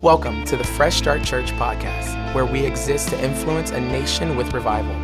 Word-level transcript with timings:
Welcome 0.00 0.44
to 0.44 0.56
the 0.56 0.62
Fresh 0.62 0.98
Start 0.98 1.24
Church 1.24 1.50
podcast, 1.54 2.32
where 2.32 2.46
we 2.46 2.64
exist 2.64 3.08
to 3.08 3.20
influence 3.20 3.72
a 3.72 3.80
nation 3.80 4.36
with 4.36 4.54
revival. 4.54 4.94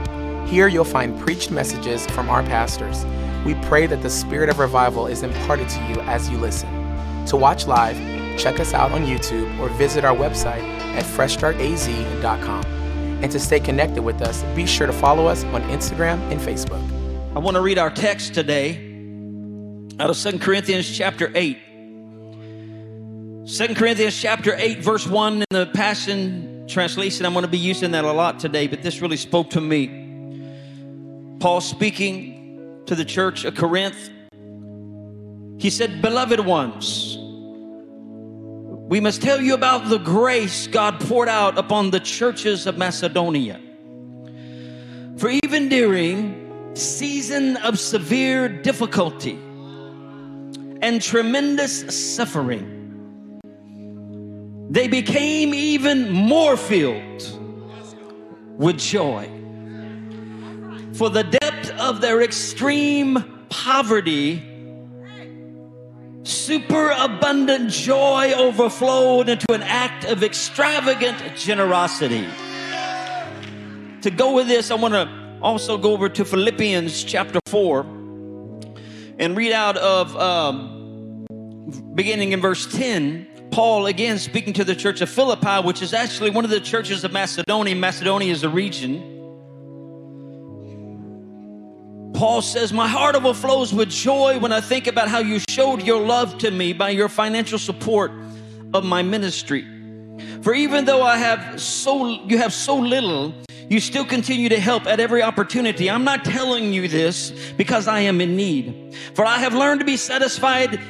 Here 0.46 0.68
you'll 0.68 0.84
find 0.84 1.18
preached 1.18 1.50
messages 1.50 2.06
from 2.06 2.30
our 2.30 2.44
pastors. 2.44 3.04
We 3.44 3.56
pray 3.66 3.88
that 3.88 4.02
the 4.02 4.08
spirit 4.08 4.50
of 4.50 4.60
revival 4.60 5.08
is 5.08 5.24
imparted 5.24 5.68
to 5.70 5.80
you 5.88 6.00
as 6.02 6.30
you 6.30 6.38
listen. 6.38 6.68
To 7.26 7.36
watch 7.36 7.66
live, 7.66 7.96
check 8.38 8.60
us 8.60 8.72
out 8.72 8.92
on 8.92 9.04
YouTube 9.04 9.58
or 9.58 9.68
visit 9.70 10.04
our 10.04 10.14
website 10.14 10.62
at 10.94 11.04
freshstartaz.com. 11.04 12.64
And 12.64 13.32
to 13.32 13.40
stay 13.40 13.58
connected 13.58 14.04
with 14.04 14.22
us, 14.22 14.44
be 14.54 14.64
sure 14.64 14.86
to 14.86 14.92
follow 14.92 15.26
us 15.26 15.42
on 15.42 15.62
Instagram 15.70 16.20
and 16.30 16.40
Facebook. 16.40 16.84
I 17.34 17.40
want 17.40 17.56
to 17.56 17.62
read 17.62 17.78
our 17.78 17.90
text 17.90 18.32
today 18.32 18.76
out 19.98 20.08
of 20.08 20.16
Second 20.16 20.40
Corinthians 20.40 20.88
chapter 20.88 21.32
8. 21.34 21.58
2 23.46 23.74
Corinthians 23.74 24.18
chapter 24.18 24.54
8, 24.56 24.78
verse 24.82 25.06
1 25.06 25.34
in 25.34 25.44
the 25.50 25.66
Passion 25.66 26.64
Translation. 26.66 27.26
I'm 27.26 27.34
going 27.34 27.42
to 27.42 27.50
be 27.50 27.58
using 27.58 27.90
that 27.90 28.06
a 28.06 28.10
lot 28.10 28.40
today, 28.40 28.66
but 28.66 28.82
this 28.82 29.02
really 29.02 29.18
spoke 29.18 29.50
to 29.50 29.60
me. 29.60 31.36
Paul 31.40 31.60
speaking 31.60 32.80
to 32.86 32.94
the 32.94 33.04
church 33.04 33.44
of 33.44 33.54
Corinth, 33.54 34.08
he 35.58 35.68
said, 35.68 36.00
Beloved 36.00 36.40
ones, 36.40 37.18
we 38.88 38.98
must 38.98 39.20
tell 39.20 39.42
you 39.42 39.52
about 39.52 39.90
the 39.90 39.98
grace 39.98 40.66
God 40.66 40.98
poured 41.00 41.28
out 41.28 41.58
upon 41.58 41.90
the 41.90 42.00
churches 42.00 42.66
of 42.66 42.78
Macedonia. 42.78 43.60
For 45.18 45.28
even 45.28 45.68
during 45.68 46.72
season 46.74 47.58
of 47.58 47.78
severe 47.78 48.48
difficulty 48.48 49.38
and 50.80 51.02
tremendous 51.02 52.14
suffering, 52.16 52.73
they 54.70 54.88
became 54.88 55.54
even 55.54 56.10
more 56.10 56.56
filled 56.56 57.22
with 58.56 58.78
joy. 58.78 59.28
For 60.94 61.10
the 61.10 61.24
depth 61.24 61.70
of 61.80 62.00
their 62.00 62.22
extreme 62.22 63.46
poverty, 63.48 64.42
superabundant 66.22 67.70
joy 67.70 68.32
overflowed 68.32 69.28
into 69.28 69.52
an 69.52 69.62
act 69.62 70.04
of 70.04 70.22
extravagant 70.22 71.36
generosity. 71.36 72.26
To 74.02 74.10
go 74.10 74.34
with 74.34 74.48
this, 74.48 74.70
I 74.70 74.76
want 74.76 74.94
to 74.94 75.38
also 75.42 75.76
go 75.76 75.92
over 75.92 76.08
to 76.08 76.24
Philippians 76.24 77.04
chapter 77.04 77.40
4 77.46 77.80
and 79.18 79.36
read 79.36 79.52
out 79.52 79.76
of 79.76 80.16
um, 80.16 81.26
beginning 81.94 82.32
in 82.32 82.40
verse 82.40 82.66
10 82.72 83.26
Paul, 83.54 83.86
again, 83.86 84.18
speaking 84.18 84.52
to 84.54 84.64
the 84.64 84.74
church 84.74 85.00
of 85.00 85.08
Philippi, 85.08 85.64
which 85.64 85.80
is 85.80 85.94
actually 85.94 86.30
one 86.30 86.42
of 86.42 86.50
the 86.50 86.58
churches 86.58 87.04
of 87.04 87.12
Macedonia. 87.12 87.76
Macedonia 87.76 88.32
is 88.32 88.42
a 88.42 88.48
region. 88.48 88.98
Paul 92.14 92.42
says, 92.42 92.72
My 92.72 92.88
heart 92.88 93.14
overflows 93.14 93.72
with 93.72 93.90
joy 93.90 94.40
when 94.40 94.50
I 94.50 94.60
think 94.60 94.88
about 94.88 95.06
how 95.06 95.20
you 95.20 95.38
showed 95.48 95.82
your 95.82 96.04
love 96.04 96.36
to 96.38 96.50
me 96.50 96.72
by 96.72 96.90
your 96.90 97.08
financial 97.08 97.56
support 97.60 98.10
of 98.72 98.84
my 98.84 99.02
ministry. 99.02 99.64
For 100.42 100.52
even 100.52 100.84
though 100.84 101.02
I 101.04 101.16
have 101.16 101.60
so 101.60 102.08
you 102.24 102.38
have 102.38 102.52
so 102.52 102.74
little, 102.74 103.32
you 103.70 103.78
still 103.78 104.04
continue 104.04 104.48
to 104.48 104.58
help 104.58 104.84
at 104.88 104.98
every 104.98 105.22
opportunity. 105.22 105.88
I'm 105.88 106.02
not 106.02 106.24
telling 106.24 106.72
you 106.72 106.88
this 106.88 107.30
because 107.56 107.86
I 107.86 108.00
am 108.00 108.20
in 108.20 108.34
need. 108.34 108.96
For 109.14 109.24
I 109.24 109.38
have 109.38 109.54
learned 109.54 109.78
to 109.78 109.86
be 109.86 109.96
satisfied 109.96 110.80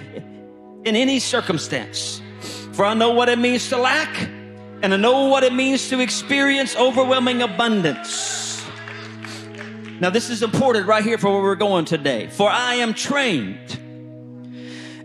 in 0.87 0.97
any 0.97 1.21
circumstance. 1.21 2.23
For 2.75 2.85
I 2.85 2.95
know 2.95 3.11
what 3.11 3.29
it 3.29 3.39
means 3.39 3.69
to 3.69 3.77
lack, 3.77 4.29
and 4.83 4.93
I 4.93 4.97
know 4.97 5.27
what 5.27 5.45
it 5.45 5.53
means 5.53 5.89
to 5.91 6.01
experience 6.01 6.75
overwhelming 6.75 7.41
abundance. 7.41 8.67
Now, 10.01 10.11
this 10.11 10.29
is 10.29 10.43
important 10.43 10.89
right 10.89 11.05
here 11.05 11.17
for 11.17 11.31
where 11.33 11.41
we're 11.41 11.55
going 11.55 11.85
today. 11.85 12.27
For 12.27 12.51
I 12.51 12.75
am 12.75 12.93
trained 12.93 13.79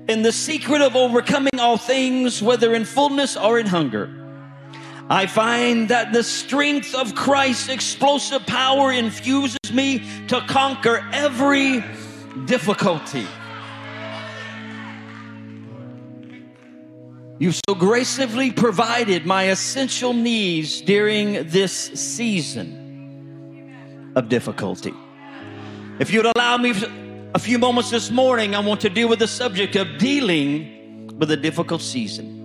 in 0.08 0.24
the 0.24 0.32
secret 0.32 0.82
of 0.82 0.96
overcoming 0.96 1.60
all 1.60 1.78
things, 1.78 2.42
whether 2.42 2.74
in 2.74 2.86
fullness 2.86 3.38
or 3.38 3.60
in 3.60 3.68
hunger. 3.68 4.10
I 5.08 5.28
find 5.28 5.90
that 5.90 6.12
the 6.12 6.24
strength 6.24 6.96
of 6.96 7.14
Christ's 7.14 7.70
explosive 7.70 8.48
power 8.48 8.92
infuses 8.92 9.72
me 9.72 10.04
to 10.28 10.42
conquer 10.42 11.08
every 11.14 11.84
difficulty. 12.46 13.28
You've 17.40 17.60
so 17.70 17.74
graciously 17.74 18.52
provided 18.52 19.26
my 19.26 19.44
essential 19.44 20.12
needs 20.12 20.82
during 20.82 21.48
this 21.48 21.72
season 21.72 22.76
of 24.18 24.28
difficulty. 24.28 24.94
If 26.00 26.12
you'd 26.12 26.28
allow 26.36 26.58
me 26.58 26.74
a 27.34 27.40
few 27.40 27.58
moments 27.58 27.92
this 27.92 28.12
morning, 28.12 28.56
I 28.56 28.60
want 28.60 28.82
to 28.82 28.90
deal 28.90 29.08
with 29.08 29.20
the 29.20 29.28
subject 29.28 29.78
of 29.78 29.98
dealing 29.98 31.18
with 31.18 31.32
a 31.32 31.38
difficult 31.38 31.82
season. 31.82 32.36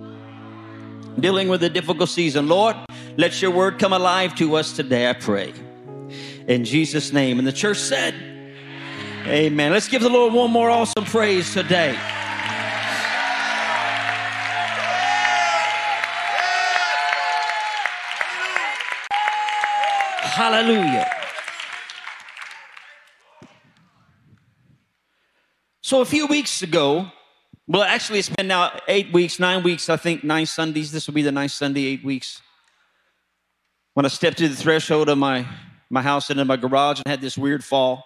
Dealing 1.19 1.49
with 1.49 1.61
a 1.63 1.69
difficult 1.69 2.09
season. 2.09 2.47
Lord, 2.47 2.77
let 3.17 3.41
your 3.41 3.51
word 3.51 3.79
come 3.79 3.91
alive 3.91 4.33
to 4.35 4.55
us 4.55 4.71
today, 4.71 5.09
I 5.09 5.13
pray. 5.13 5.53
In 6.47 6.63
Jesus' 6.63 7.11
name. 7.11 7.37
And 7.37 7.45
the 7.45 7.53
church 7.53 7.79
said, 7.79 8.15
Amen. 9.25 9.73
Let's 9.73 9.89
give 9.89 10.01
the 10.01 10.09
Lord 10.09 10.33
one 10.33 10.51
more 10.51 10.69
awesome 10.69 11.03
praise 11.03 11.51
today. 11.51 11.97
Hallelujah. 20.35 21.09
So 25.79 26.01
a 26.01 26.05
few 26.05 26.27
weeks 26.27 26.61
ago, 26.61 27.09
well, 27.67 27.83
actually, 27.83 28.19
it's 28.19 28.27
been 28.27 28.49
now 28.49 28.77
eight 28.89 29.13
weeks, 29.13 29.39
nine 29.39 29.63
weeks, 29.63 29.87
I 29.87 29.95
think, 29.95 30.25
nine 30.25 30.45
Sundays. 30.45 30.91
This 30.91 31.07
will 31.07 31.13
be 31.13 31.21
the 31.21 31.31
ninth 31.31 31.51
Sunday, 31.51 31.85
eight 31.85 32.03
weeks. 32.03 32.41
When 33.93 34.05
I 34.05 34.09
stepped 34.09 34.39
to 34.39 34.49
the 34.49 34.55
threshold 34.57 35.07
of 35.07 35.17
my, 35.17 35.47
my 35.89 36.01
house 36.01 36.29
into 36.29 36.43
my 36.43 36.57
garage 36.57 36.99
and 36.99 37.07
had 37.07 37.21
this 37.21 37.37
weird 37.37 37.63
fall, 37.63 38.03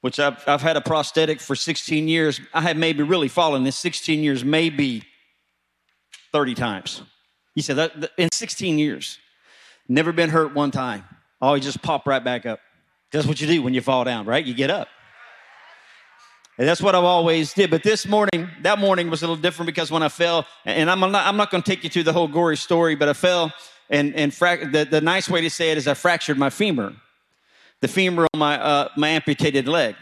which 0.00 0.18
I've, 0.18 0.42
I've 0.48 0.62
had 0.62 0.78
a 0.78 0.80
prosthetic 0.80 1.40
for 1.40 1.54
16 1.54 2.08
years. 2.08 2.40
I 2.54 2.62
have 2.62 2.78
maybe 2.78 3.02
really 3.02 3.28
fallen 3.28 3.66
in 3.66 3.72
16 3.72 4.24
years, 4.24 4.42
maybe 4.42 5.02
30 6.32 6.54
times. 6.54 7.02
He 7.54 7.60
said 7.60 7.76
that 7.76 8.12
in 8.16 8.30
16 8.32 8.78
years, 8.78 9.18
never 9.90 10.10
been 10.10 10.30
hurt 10.30 10.54
one 10.54 10.70
time. 10.70 11.04
Oh, 11.40 11.54
you 11.54 11.60
just 11.60 11.82
pop 11.82 12.06
right 12.06 12.22
back 12.22 12.46
up. 12.46 12.60
That's 13.12 13.26
what 13.26 13.40
you 13.40 13.46
do 13.46 13.62
when 13.62 13.74
you 13.74 13.80
fall 13.80 14.04
down, 14.04 14.26
right? 14.26 14.44
You 14.44 14.54
get 14.54 14.70
up. 14.70 14.88
And 16.58 16.68
that's 16.68 16.82
what 16.82 16.94
I've 16.94 17.04
always 17.04 17.54
did. 17.54 17.70
But 17.70 17.82
this 17.82 18.06
morning, 18.06 18.48
that 18.62 18.78
morning 18.78 19.08
was 19.08 19.22
a 19.22 19.26
little 19.26 19.40
different 19.40 19.66
because 19.66 19.90
when 19.90 20.02
I 20.02 20.10
fell, 20.10 20.46
and 20.66 20.90
I'm 20.90 21.00
not, 21.00 21.26
I'm 21.26 21.38
not 21.38 21.50
going 21.50 21.62
to 21.62 21.70
take 21.70 21.82
you 21.82 21.88
through 21.88 22.02
the 22.02 22.12
whole 22.12 22.28
gory 22.28 22.58
story, 22.58 22.94
but 22.94 23.08
I 23.08 23.14
fell, 23.14 23.52
and, 23.88 24.14
and 24.14 24.30
the, 24.30 24.86
the 24.88 25.00
nice 25.00 25.28
way 25.30 25.40
to 25.40 25.48
say 25.48 25.70
it 25.70 25.78
is 25.78 25.88
I 25.88 25.94
fractured 25.94 26.36
my 26.36 26.50
femur, 26.50 26.92
the 27.80 27.88
femur 27.88 28.26
on 28.34 28.38
my, 28.38 28.60
uh, 28.60 28.88
my 28.96 29.08
amputated 29.08 29.66
leg. 29.66 29.96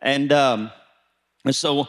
And, 0.00 0.32
um, 0.32 0.70
and 1.44 1.54
so, 1.54 1.88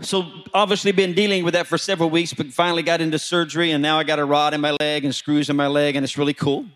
so 0.00 0.30
obviously 0.54 0.92
been 0.92 1.12
dealing 1.12 1.44
with 1.44 1.54
that 1.54 1.66
for 1.66 1.78
several 1.78 2.08
weeks, 2.08 2.32
but 2.32 2.46
finally 2.46 2.84
got 2.84 3.00
into 3.00 3.18
surgery, 3.18 3.72
and 3.72 3.82
now 3.82 3.98
I 3.98 4.04
got 4.04 4.20
a 4.20 4.24
rod 4.24 4.54
in 4.54 4.60
my 4.60 4.76
leg 4.80 5.04
and 5.04 5.12
screws 5.12 5.50
in 5.50 5.56
my 5.56 5.66
leg, 5.66 5.96
and 5.96 6.04
it's 6.04 6.16
really 6.16 6.34
cool. 6.34 6.66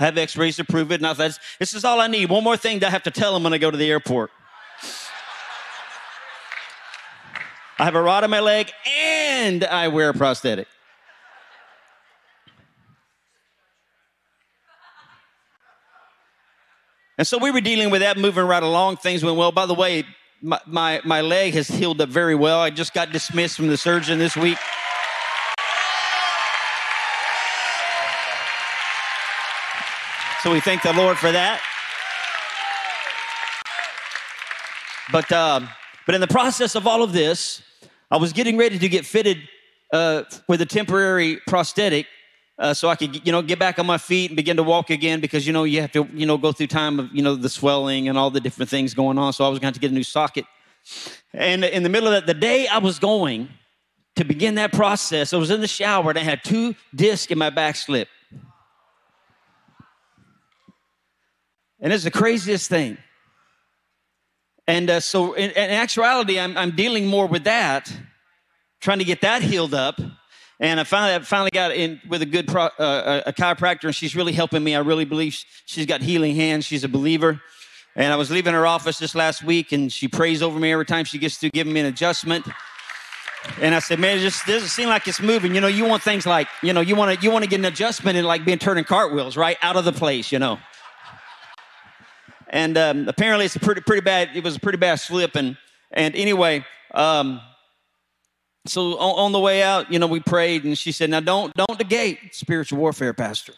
I 0.00 0.04
have 0.04 0.16
x 0.16 0.34
rays 0.34 0.56
to 0.56 0.64
prove 0.64 0.90
it. 0.92 1.02
Now, 1.02 1.12
that's, 1.12 1.38
this 1.58 1.74
is 1.74 1.84
all 1.84 2.00
I 2.00 2.06
need. 2.06 2.30
One 2.30 2.42
more 2.42 2.56
thing 2.56 2.78
that 2.78 2.86
I 2.86 2.90
have 2.90 3.02
to 3.02 3.10
tell 3.10 3.34
them 3.34 3.42
when 3.44 3.52
I 3.52 3.58
go 3.58 3.70
to 3.70 3.76
the 3.76 3.90
airport. 3.90 4.30
I 7.78 7.84
have 7.84 7.94
a 7.94 8.00
rod 8.02 8.24
in 8.24 8.30
my 8.30 8.40
leg 8.40 8.72
and 8.86 9.62
I 9.62 9.88
wear 9.88 10.08
a 10.08 10.14
prosthetic. 10.14 10.66
And 17.18 17.26
so 17.26 17.36
we 17.36 17.50
were 17.50 17.60
dealing 17.60 17.90
with 17.90 18.00
that, 18.00 18.16
moving 18.16 18.44
right 18.44 18.62
along. 18.62 18.96
Things 18.96 19.22
went 19.22 19.36
well. 19.36 19.52
By 19.52 19.66
the 19.66 19.74
way, 19.74 20.04
my, 20.40 20.58
my, 20.66 21.02
my 21.04 21.20
leg 21.20 21.52
has 21.52 21.68
healed 21.68 22.00
up 22.00 22.08
very 22.08 22.34
well. 22.34 22.60
I 22.60 22.70
just 22.70 22.94
got 22.94 23.12
dismissed 23.12 23.56
from 23.56 23.68
the 23.68 23.76
surgeon 23.76 24.18
this 24.18 24.34
week. 24.34 24.56
So 30.42 30.50
we 30.50 30.60
thank 30.60 30.82
the 30.82 30.94
Lord 30.94 31.18
for 31.18 31.30
that. 31.30 31.60
But 35.12 35.30
uh, 35.30 35.60
but 36.06 36.14
in 36.14 36.22
the 36.22 36.28
process 36.28 36.74
of 36.74 36.86
all 36.86 37.02
of 37.02 37.12
this, 37.12 37.60
I 38.10 38.16
was 38.16 38.32
getting 38.32 38.56
ready 38.56 38.78
to 38.78 38.88
get 38.88 39.04
fitted 39.04 39.36
uh, 39.92 40.22
with 40.48 40.62
a 40.62 40.66
temporary 40.66 41.40
prosthetic, 41.46 42.06
uh, 42.58 42.72
so 42.72 42.88
I 42.88 42.96
could 42.96 43.26
you 43.26 43.32
know 43.32 43.42
get 43.42 43.58
back 43.58 43.78
on 43.78 43.84
my 43.84 43.98
feet 43.98 44.30
and 44.30 44.36
begin 44.36 44.56
to 44.56 44.62
walk 44.62 44.88
again. 44.88 45.20
Because 45.20 45.46
you 45.46 45.52
know 45.52 45.64
you 45.64 45.82
have 45.82 45.92
to 45.92 46.08
you 46.14 46.24
know 46.24 46.38
go 46.38 46.52
through 46.52 46.68
time 46.68 46.98
of 46.98 47.10
you 47.12 47.20
know 47.20 47.34
the 47.34 47.50
swelling 47.50 48.08
and 48.08 48.16
all 48.16 48.30
the 48.30 48.40
different 48.40 48.70
things 48.70 48.94
going 48.94 49.18
on. 49.18 49.34
So 49.34 49.44
I 49.44 49.48
was 49.50 49.58
going 49.58 49.74
to 49.74 49.80
get 49.80 49.90
a 49.90 49.94
new 49.94 50.02
socket. 50.02 50.46
And 51.34 51.66
in 51.66 51.82
the 51.82 51.90
middle 51.90 52.08
of 52.08 52.14
that, 52.14 52.26
the 52.26 52.32
day 52.32 52.66
I 52.66 52.78
was 52.78 52.98
going 52.98 53.50
to 54.16 54.24
begin 54.24 54.54
that 54.54 54.72
process. 54.72 55.34
I 55.34 55.36
was 55.36 55.50
in 55.50 55.60
the 55.60 55.68
shower 55.68 56.08
and 56.08 56.18
I 56.18 56.22
had 56.22 56.42
two 56.42 56.74
discs 56.94 57.30
in 57.30 57.36
my 57.36 57.50
back 57.50 57.76
slip. 57.76 58.08
And 61.80 61.92
it's 61.92 62.04
the 62.04 62.10
craziest 62.10 62.68
thing. 62.68 62.98
And 64.66 64.88
uh, 64.90 65.00
so, 65.00 65.32
in, 65.32 65.50
in 65.50 65.70
actuality, 65.70 66.38
I'm, 66.38 66.56
I'm, 66.56 66.70
dealing 66.76 67.06
more 67.06 67.26
with 67.26 67.44
that, 67.44 67.92
trying 68.80 68.98
to 68.98 69.04
get 69.04 69.22
that 69.22 69.42
healed 69.42 69.74
up. 69.74 70.00
And 70.60 70.78
I 70.78 70.84
finally, 70.84 71.14
I 71.14 71.18
finally 71.20 71.50
got 71.52 71.72
in 71.72 72.00
with 72.08 72.22
a 72.22 72.26
good 72.26 72.46
pro, 72.46 72.64
uh, 72.64 73.22
a 73.26 73.32
chiropractor, 73.32 73.84
and 73.84 73.94
she's 73.94 74.14
really 74.14 74.32
helping 74.32 74.62
me. 74.62 74.76
I 74.76 74.80
really 74.80 75.06
believe 75.06 75.42
she's 75.64 75.86
got 75.86 76.02
healing 76.02 76.36
hands. 76.36 76.66
She's 76.66 76.84
a 76.84 76.88
believer. 76.88 77.40
And 77.96 78.12
I 78.12 78.16
was 78.16 78.30
leaving 78.30 78.54
her 78.54 78.66
office 78.66 78.98
this 78.98 79.14
last 79.14 79.42
week, 79.42 79.72
and 79.72 79.90
she 79.90 80.06
prays 80.06 80.42
over 80.42 80.58
me 80.58 80.70
every 80.70 80.84
time 80.84 81.04
she 81.04 81.18
gets 81.18 81.38
through 81.38 81.50
giving 81.50 81.72
me 81.72 81.80
an 81.80 81.86
adjustment. 81.86 82.46
And 83.60 83.74
I 83.74 83.78
said, 83.78 83.98
man, 83.98 84.18
it 84.18 84.20
just 84.20 84.46
doesn't 84.46 84.68
seem 84.68 84.88
like 84.88 85.08
it's 85.08 85.20
moving. 85.20 85.54
You 85.54 85.60
know, 85.60 85.66
you 85.66 85.86
want 85.86 86.02
things 86.02 86.26
like, 86.26 86.46
you 86.62 86.72
know, 86.72 86.82
you 86.82 86.94
want 86.94 87.18
to 87.18 87.24
you 87.24 87.32
want 87.32 87.42
to 87.42 87.50
get 87.50 87.58
an 87.58 87.64
adjustment 87.64 88.16
and 88.16 88.26
like 88.26 88.44
being 88.44 88.58
turning 88.58 88.84
cartwheels, 88.84 89.36
right? 89.36 89.56
Out 89.62 89.76
of 89.76 89.84
the 89.84 89.92
place, 89.92 90.30
you 90.30 90.38
know. 90.38 90.58
And 92.50 92.76
um, 92.76 93.08
apparently 93.08 93.46
it's 93.46 93.56
a 93.56 93.60
pretty 93.60 93.80
pretty 93.80 94.02
bad, 94.02 94.30
it 94.34 94.42
was 94.42 94.56
a 94.56 94.60
pretty 94.60 94.78
bad 94.78 94.96
slip. 94.96 95.36
And 95.36 95.56
and 95.92 96.14
anyway, 96.16 96.64
um, 96.92 97.40
so 98.66 98.98
on, 98.98 99.18
on, 99.18 99.32
the 99.32 99.38
way 99.38 99.62
out, 99.62 99.90
you 99.90 99.98
know, 99.98 100.06
we 100.06 100.20
prayed 100.20 100.64
and 100.64 100.76
she 100.76 100.92
said, 100.92 101.10
Now 101.10 101.20
don't 101.20 101.54
don't 101.54 101.78
negate 101.78 102.34
spiritual 102.34 102.78
warfare, 102.78 103.14
Pastor. 103.14 103.54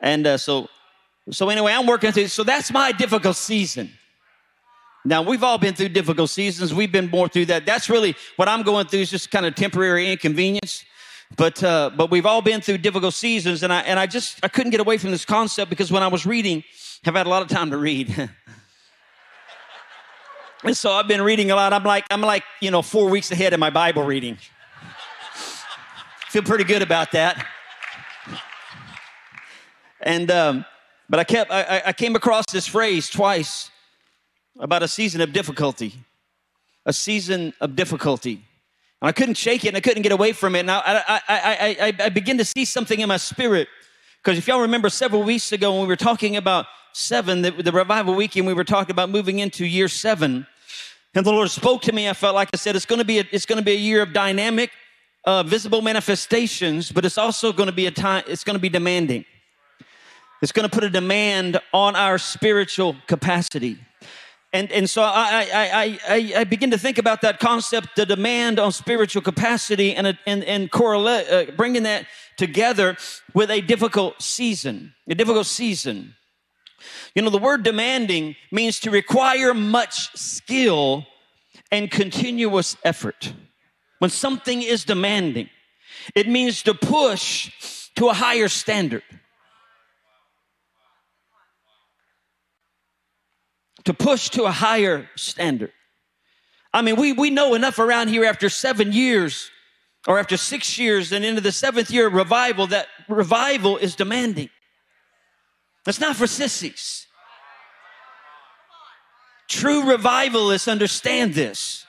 And 0.00 0.26
uh, 0.26 0.38
so 0.38 0.68
so 1.30 1.50
anyway, 1.50 1.72
I'm 1.72 1.86
working 1.86 2.10
through 2.10 2.28
so 2.28 2.44
that's 2.44 2.72
my 2.72 2.90
difficult 2.90 3.36
season. 3.36 3.90
Now, 5.04 5.22
we've 5.22 5.42
all 5.42 5.58
been 5.58 5.74
through 5.74 5.88
difficult 5.88 6.30
seasons. 6.30 6.72
We've 6.72 6.92
been 6.92 7.10
more 7.10 7.26
through 7.26 7.46
that. 7.46 7.66
That's 7.66 7.90
really 7.90 8.14
what 8.36 8.48
I'm 8.48 8.62
going 8.62 8.86
through 8.86 9.00
is 9.00 9.10
just 9.10 9.32
kind 9.32 9.44
of 9.44 9.56
temporary 9.56 10.12
inconvenience. 10.12 10.84
But, 11.36 11.62
uh, 11.62 11.90
but 11.96 12.10
we've 12.10 12.26
all 12.26 12.42
been 12.42 12.60
through 12.60 12.78
difficult 12.78 13.14
seasons. 13.14 13.62
And 13.62 13.72
I, 13.72 13.80
and 13.80 13.98
I 13.98 14.06
just, 14.06 14.38
I 14.42 14.48
couldn't 14.48 14.70
get 14.70 14.80
away 14.80 14.98
from 14.98 15.10
this 15.10 15.24
concept 15.24 15.70
because 15.70 15.90
when 15.90 16.02
I 16.02 16.08
was 16.08 16.26
reading, 16.26 16.64
I've 17.06 17.14
had 17.14 17.26
a 17.26 17.30
lot 17.30 17.42
of 17.42 17.48
time 17.48 17.70
to 17.70 17.76
read. 17.76 18.08
and 20.64 20.76
so 20.76 20.92
I've 20.92 21.08
been 21.08 21.22
reading 21.22 21.50
a 21.50 21.56
lot. 21.56 21.72
I'm 21.72 21.84
like, 21.84 22.04
I'm 22.10 22.20
like, 22.20 22.44
you 22.60 22.70
know, 22.70 22.82
four 22.82 23.08
weeks 23.08 23.30
ahead 23.30 23.52
in 23.52 23.60
my 23.60 23.70
Bible 23.70 24.02
reading. 24.02 24.38
Feel 26.28 26.42
pretty 26.42 26.64
good 26.64 26.82
about 26.82 27.12
that. 27.12 27.46
And, 30.00 30.30
um, 30.30 30.64
but 31.08 31.20
I 31.20 31.24
kept, 31.24 31.50
I, 31.50 31.82
I 31.86 31.92
came 31.92 32.16
across 32.16 32.46
this 32.50 32.66
phrase 32.66 33.08
twice 33.08 33.70
about 34.58 34.82
a 34.82 34.88
season 34.88 35.20
of 35.20 35.32
difficulty. 35.32 35.94
A 36.84 36.92
season 36.92 37.52
of 37.60 37.76
difficulty. 37.76 38.42
And 39.02 39.08
I 39.08 39.12
couldn't 39.12 39.34
shake 39.34 39.64
it 39.64 39.68
and 39.68 39.76
I 39.76 39.80
couldn't 39.80 40.02
get 40.02 40.12
away 40.12 40.32
from 40.32 40.54
it. 40.54 40.60
And 40.60 40.70
I, 40.70 40.80
I, 40.86 41.20
I, 41.28 41.76
I, 41.80 42.04
I 42.04 42.08
begin 42.08 42.38
to 42.38 42.44
see 42.44 42.64
something 42.64 43.00
in 43.00 43.08
my 43.08 43.16
spirit. 43.16 43.66
Because 44.22 44.38
if 44.38 44.46
y'all 44.46 44.60
remember 44.60 44.88
several 44.88 45.24
weeks 45.24 45.50
ago 45.50 45.72
when 45.72 45.80
we 45.82 45.88
were 45.88 45.96
talking 45.96 46.36
about 46.36 46.66
seven, 46.92 47.42
the, 47.42 47.50
the 47.50 47.72
revival 47.72 48.14
weekend, 48.14 48.46
we 48.46 48.54
were 48.54 48.62
talking 48.62 48.92
about 48.92 49.10
moving 49.10 49.40
into 49.40 49.66
year 49.66 49.88
seven. 49.88 50.46
And 51.16 51.26
the 51.26 51.32
Lord 51.32 51.50
spoke 51.50 51.82
to 51.82 51.92
me. 51.92 52.08
I 52.08 52.12
felt 52.12 52.36
like 52.36 52.50
I 52.54 52.56
said, 52.56 52.76
it's 52.76 52.86
going 52.86 53.00
to 53.00 53.04
be 53.04 53.18
a, 53.18 53.24
it's 53.32 53.44
going 53.44 53.58
to 53.58 53.64
be 53.64 53.72
a 53.72 53.76
year 53.76 54.02
of 54.02 54.12
dynamic, 54.12 54.70
uh, 55.24 55.42
visible 55.42 55.82
manifestations, 55.82 56.92
but 56.92 57.04
it's 57.04 57.18
also 57.18 57.52
going 57.52 57.68
to 57.68 57.74
be 57.74 57.86
a 57.86 57.90
time, 57.90 58.22
it's 58.28 58.44
going 58.44 58.54
to 58.54 58.62
be 58.62 58.68
demanding. 58.68 59.24
It's 60.42 60.52
going 60.52 60.68
to 60.68 60.72
put 60.72 60.84
a 60.84 60.90
demand 60.90 61.60
on 61.72 61.96
our 61.96 62.18
spiritual 62.18 62.94
capacity. 63.08 63.78
And, 64.54 64.70
and 64.70 64.88
so 64.88 65.02
I, 65.02 65.48
I, 65.52 65.98
I, 66.06 66.32
I 66.40 66.44
begin 66.44 66.70
to 66.72 66.78
think 66.78 66.98
about 66.98 67.22
that 67.22 67.40
concept, 67.40 67.96
the 67.96 68.04
demand 68.04 68.58
on 68.58 68.70
spiritual 68.70 69.22
capacity, 69.22 69.94
and, 69.94 70.18
and, 70.26 70.44
and 70.44 70.70
correlate, 70.70 71.30
uh, 71.30 71.52
bringing 71.56 71.84
that 71.84 72.06
together 72.36 72.96
with 73.32 73.50
a 73.50 73.62
difficult 73.62 74.20
season, 74.20 74.94
a 75.08 75.14
difficult 75.14 75.46
season. 75.46 76.14
You 77.14 77.22
know, 77.22 77.30
the 77.30 77.38
word 77.38 77.62
demanding 77.62 78.36
means 78.50 78.78
to 78.80 78.90
require 78.90 79.54
much 79.54 80.14
skill 80.16 81.06
and 81.70 81.90
continuous 81.90 82.76
effort. 82.84 83.32
When 84.00 84.10
something 84.10 84.62
is 84.62 84.84
demanding, 84.84 85.48
it 86.14 86.28
means 86.28 86.62
to 86.64 86.74
push 86.74 87.90
to 87.96 88.08
a 88.08 88.14
higher 88.14 88.48
standard. 88.48 89.02
To 93.84 93.94
push 93.94 94.30
to 94.30 94.44
a 94.44 94.50
higher 94.50 95.08
standard. 95.16 95.72
I 96.72 96.82
mean, 96.82 96.96
we, 96.96 97.12
we 97.12 97.30
know 97.30 97.54
enough 97.54 97.78
around 97.78 98.08
here 98.08 98.24
after 98.24 98.48
seven 98.48 98.92
years 98.92 99.50
or 100.06 100.18
after 100.18 100.36
six 100.36 100.78
years 100.78 101.12
and 101.12 101.24
into 101.24 101.40
the 101.40 101.52
seventh 101.52 101.90
year 101.90 102.06
of 102.06 102.14
revival 102.14 102.66
that 102.68 102.86
revival 103.08 103.76
is 103.76 103.94
demanding. 103.94 104.48
That's 105.84 106.00
not 106.00 106.16
for 106.16 106.26
sissies. 106.26 107.06
True 109.48 109.90
revivalists 109.90 110.68
understand 110.68 111.34
this. 111.34 111.84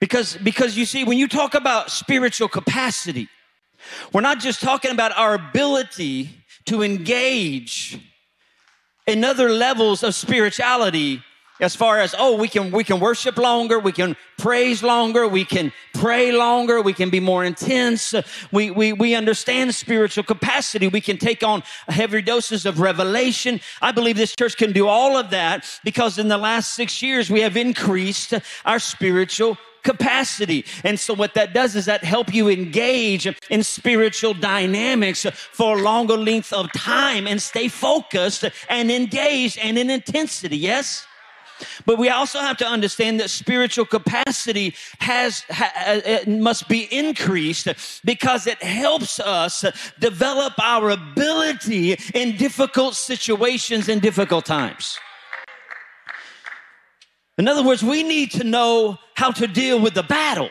Because, 0.00 0.36
because 0.36 0.78
you 0.78 0.86
see, 0.86 1.04
when 1.04 1.18
you 1.18 1.26
talk 1.26 1.54
about 1.54 1.90
spiritual 1.90 2.48
capacity, 2.48 3.28
we're 4.12 4.20
not 4.20 4.38
just 4.38 4.60
talking 4.60 4.92
about 4.92 5.16
our 5.16 5.34
ability 5.34 6.30
to 6.66 6.82
engage 6.82 7.98
in 9.08 9.24
other 9.24 9.48
levels 9.48 10.02
of 10.02 10.14
spirituality 10.14 11.22
as 11.60 11.74
far 11.74 11.98
as 11.98 12.14
oh 12.16 12.36
we 12.36 12.46
can 12.46 12.70
we 12.70 12.84
can 12.84 13.00
worship 13.00 13.36
longer 13.36 13.80
we 13.80 13.90
can 13.90 14.14
praise 14.36 14.82
longer 14.82 15.26
we 15.26 15.44
can 15.44 15.72
pray 15.94 16.30
longer 16.30 16.80
we 16.80 16.92
can 16.92 17.10
be 17.10 17.18
more 17.18 17.44
intense. 17.44 18.14
We 18.52 18.70
we, 18.70 18.92
we 18.92 19.14
understand 19.14 19.74
spiritual 19.74 20.24
capacity. 20.24 20.86
We 20.86 21.00
can 21.00 21.18
take 21.18 21.42
on 21.42 21.62
heavy 21.88 22.22
doses 22.22 22.66
of 22.66 22.80
revelation. 22.80 23.60
I 23.82 23.92
believe 23.92 24.16
this 24.16 24.36
church 24.36 24.56
can 24.56 24.72
do 24.72 24.86
all 24.86 25.16
of 25.16 25.30
that 25.30 25.66
because 25.84 26.18
in 26.18 26.28
the 26.28 26.38
last 26.38 26.74
six 26.74 27.02
years 27.02 27.30
we 27.30 27.40
have 27.40 27.56
increased 27.56 28.34
our 28.64 28.78
spiritual 28.78 29.58
capacity. 29.82 30.64
And 30.84 30.98
so 30.98 31.14
what 31.14 31.34
that 31.34 31.54
does 31.54 31.76
is 31.76 31.86
that 31.86 32.04
help 32.04 32.32
you 32.32 32.48
engage 32.48 33.26
in 33.50 33.62
spiritual 33.62 34.34
dynamics 34.34 35.26
for 35.52 35.78
a 35.78 35.82
longer 35.82 36.16
length 36.16 36.52
of 36.52 36.72
time 36.72 37.26
and 37.26 37.40
stay 37.40 37.68
focused 37.68 38.44
and 38.68 38.90
engaged 38.90 39.58
and 39.58 39.78
in 39.78 39.90
intensity. 39.90 40.56
Yes? 40.56 41.06
But 41.86 41.98
we 41.98 42.08
also 42.08 42.38
have 42.38 42.56
to 42.58 42.66
understand 42.66 43.20
that 43.20 43.30
spiritual 43.30 43.84
capacity 43.84 44.74
has 45.00 45.44
ha, 45.50 45.72
uh, 46.04 46.30
must 46.30 46.68
be 46.68 46.82
increased 46.96 47.68
because 48.04 48.46
it 48.46 48.62
helps 48.62 49.18
us 49.20 49.64
develop 49.98 50.54
our 50.62 50.90
ability 50.90 51.96
in 52.14 52.36
difficult 52.36 52.94
situations 52.94 53.88
and 53.88 54.00
difficult 54.00 54.46
times. 54.46 54.98
In 57.38 57.46
other 57.46 57.62
words, 57.62 57.84
we 57.84 58.02
need 58.02 58.32
to 58.32 58.44
know 58.44 58.98
how 59.14 59.30
to 59.30 59.46
deal 59.46 59.80
with 59.80 59.94
the 59.94 60.02
battle 60.02 60.50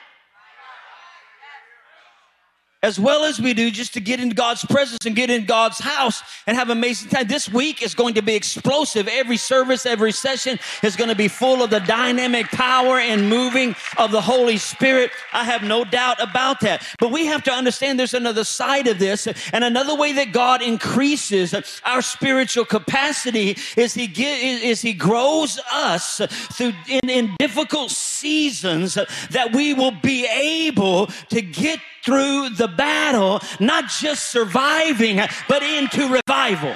as 2.84 3.00
well 3.00 3.24
as 3.24 3.40
we 3.40 3.54
do 3.54 3.72
just 3.72 3.94
to 3.96 4.00
get 4.00 4.20
into 4.20 4.36
God's 4.36 4.64
presence 4.66 5.06
and 5.06 5.16
get 5.16 5.30
in 5.30 5.46
God's 5.46 5.80
house 5.80 6.22
and 6.46 6.56
have 6.56 6.70
amazing 6.70 7.10
time. 7.10 7.28
This 7.28 7.50
week 7.50 7.82
is 7.82 7.96
going 7.96 8.14
to 8.16 8.22
be 8.22 8.36
explosive. 8.36 9.08
Every 9.08 9.38
service, 9.38 9.86
every 9.86 10.12
session 10.12 10.60
is 10.84 10.96
going 10.96 11.10
to 11.10 11.16
be 11.16 11.28
full 11.28 11.64
of 11.64 11.72
the 11.72 11.80
dynamic 11.80 12.48
power 12.48 13.00
and 13.00 13.30
moving 13.30 13.76
of 13.98 14.12
the 14.12 14.22
Holy 14.22 14.58
Spirit. 14.58 15.12
I 15.34 15.44
have 15.44 15.64
no 15.64 15.86
doubt 15.86 16.22
about 16.22 16.60
that. 16.62 16.88
But 17.00 17.12
we 17.12 17.26
have 17.26 17.44
to 17.44 17.52
understand 17.52 18.00
there's 18.00 18.14
another 18.14 18.44
side 18.44 18.88
of 18.88 19.00
this 19.00 19.28
and 19.52 19.64
another 19.64 19.96
way 19.96 20.14
that 20.14 20.32
God 20.32 20.62
increases 20.62 21.56
our 21.84 22.02
spiritual 22.02 22.66
capacity 22.66 23.58
is 23.76 23.94
he 23.94 24.06
is 24.18 24.82
he 24.82 24.94
grows 24.94 25.60
us 25.72 26.22
through 26.54 26.74
in, 26.88 27.10
in 27.10 27.36
difficult 27.40 27.92
seasons 28.20 28.96
that 28.96 29.54
we 29.54 29.74
will 29.74 29.96
be 30.02 30.26
able 30.26 31.08
to 31.30 31.42
get 31.42 31.80
through 32.04 32.50
the 32.50 32.68
battle, 32.68 33.42
not 33.60 33.90
just 33.90 34.30
surviving, 34.32 35.20
but 35.48 35.64
into 35.64 36.08
revival. 36.08 36.76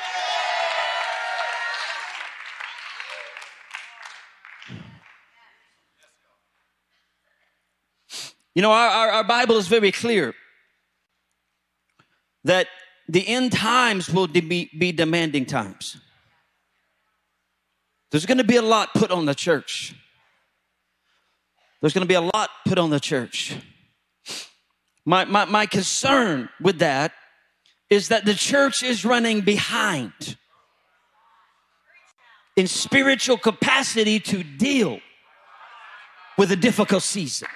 You 8.53 8.61
know, 8.61 8.71
our, 8.71 8.89
our, 8.89 9.09
our, 9.11 9.23
Bible 9.23 9.55
is 9.55 9.69
very 9.69 9.93
clear 9.93 10.33
that 12.43 12.67
the 13.07 13.25
end 13.25 13.53
times 13.53 14.09
will 14.09 14.27
be, 14.27 14.69
be 14.77 14.91
demanding 14.91 15.45
times. 15.45 15.97
There's 18.11 18.25
going 18.25 18.39
to 18.39 18.43
be 18.43 18.57
a 18.57 18.61
lot 18.61 18.93
put 18.93 19.09
on 19.09 19.25
the 19.25 19.33
church. 19.33 19.95
There's 21.81 21.93
going 21.93 22.05
to 22.05 22.07
be 22.07 22.13
a 22.13 22.21
lot 22.21 22.49
put 22.65 22.77
on 22.77 22.91
the 22.91 22.99
church. 22.99 23.55
My, 25.05 25.25
my, 25.25 25.45
my 25.45 25.65
concern 25.65 26.47
with 26.61 26.79
that 26.79 27.11
is 27.89 28.09
that 28.09 28.23
the 28.23 28.35
church 28.35 28.83
is 28.83 29.03
running 29.03 29.41
behind. 29.41 30.37
in 32.55 32.67
spiritual 32.67 33.37
capacity 33.37 34.19
to 34.19 34.43
deal 34.43 34.99
with 36.37 36.51
a 36.51 36.55
difficult 36.55 37.03
season. 37.03 37.47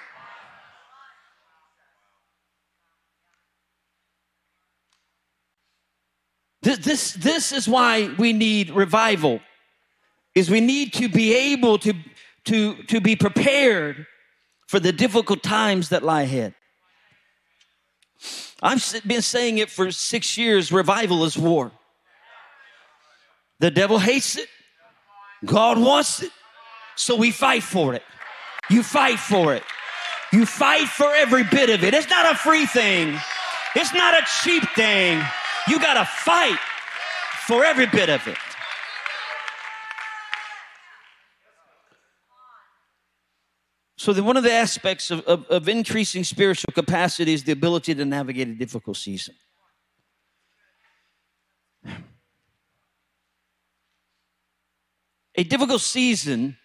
This, 6.62 6.78
this, 6.78 7.12
this 7.12 7.52
is 7.52 7.68
why 7.68 8.12
we 8.18 8.32
need 8.32 8.70
revival 8.70 9.40
is 10.34 10.50
we 10.50 10.60
need 10.60 10.92
to 10.94 11.08
be 11.08 11.34
able 11.52 11.78
to, 11.78 11.94
to, 12.46 12.74
to 12.84 13.00
be 13.00 13.14
prepared 13.14 14.06
for 14.66 14.80
the 14.80 14.92
difficult 14.92 15.42
times 15.42 15.90
that 15.90 16.02
lie 16.02 16.22
ahead. 16.22 16.54
I've 18.62 18.82
been 19.06 19.22
saying 19.22 19.58
it 19.58 19.70
for 19.70 19.90
six 19.90 20.36
years 20.36 20.72
revival 20.72 21.24
is 21.24 21.36
war. 21.36 21.72
The 23.60 23.70
devil 23.70 23.98
hates 23.98 24.36
it, 24.36 24.48
God 25.44 25.78
wants 25.78 26.22
it, 26.22 26.30
so 26.94 27.16
we 27.16 27.30
fight 27.30 27.62
for 27.62 27.94
it. 27.94 28.02
You 28.68 28.82
fight 28.82 29.18
for 29.18 29.54
it. 29.54 29.62
You 30.32 30.44
fight 30.44 30.88
for 30.88 31.14
every 31.14 31.44
bit 31.44 31.70
of 31.70 31.84
it. 31.84 31.94
It's 31.94 32.10
not 32.10 32.32
a 32.32 32.34
free 32.36 32.66
thing, 32.66 33.18
it's 33.74 33.94
not 33.94 34.14
a 34.14 34.26
cheap 34.42 34.64
thing. 34.74 35.22
You 35.68 35.78
got 35.80 35.94
to 35.94 36.04
fight 36.04 36.58
for 37.46 37.64
every 37.64 37.86
bit 37.86 38.08
of 38.08 38.26
it. 38.26 38.36
So, 44.06 44.12
the, 44.12 44.22
one 44.22 44.36
of 44.36 44.44
the 44.44 44.52
aspects 44.52 45.10
of, 45.10 45.22
of, 45.22 45.46
of 45.46 45.68
increasing 45.68 46.22
spiritual 46.22 46.72
capacity 46.72 47.34
is 47.34 47.42
the 47.42 47.50
ability 47.50 47.92
to 47.92 48.04
navigate 48.04 48.46
a 48.46 48.54
difficult 48.54 48.98
season. 48.98 49.34
A 55.34 55.42
difficult 55.42 55.80
season 55.80 56.56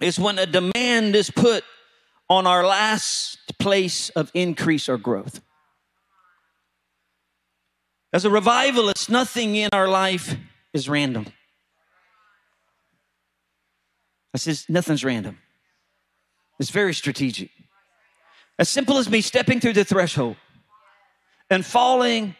is 0.00 0.18
when 0.18 0.38
a 0.38 0.46
demand 0.46 1.14
is 1.14 1.30
put 1.30 1.62
on 2.30 2.46
our 2.46 2.64
last 2.64 3.58
place 3.58 4.08
of 4.08 4.30
increase 4.32 4.88
or 4.88 4.96
growth. 4.96 5.42
As 8.14 8.24
a 8.24 8.30
revivalist, 8.30 9.10
nothing 9.10 9.56
in 9.56 9.68
our 9.74 9.88
life 9.88 10.36
is 10.72 10.88
random. 10.88 11.26
I 14.32 14.38
says, 14.38 14.64
nothing's 14.70 15.04
random. 15.04 15.36
It's 16.58 16.70
very 16.70 16.94
strategic. 16.94 17.50
As 18.58 18.68
simple 18.68 18.98
as 18.98 19.08
me 19.08 19.20
stepping 19.20 19.60
through 19.60 19.74
the 19.74 19.84
threshold 19.84 20.36
and 21.48 21.64
falling 21.64 22.34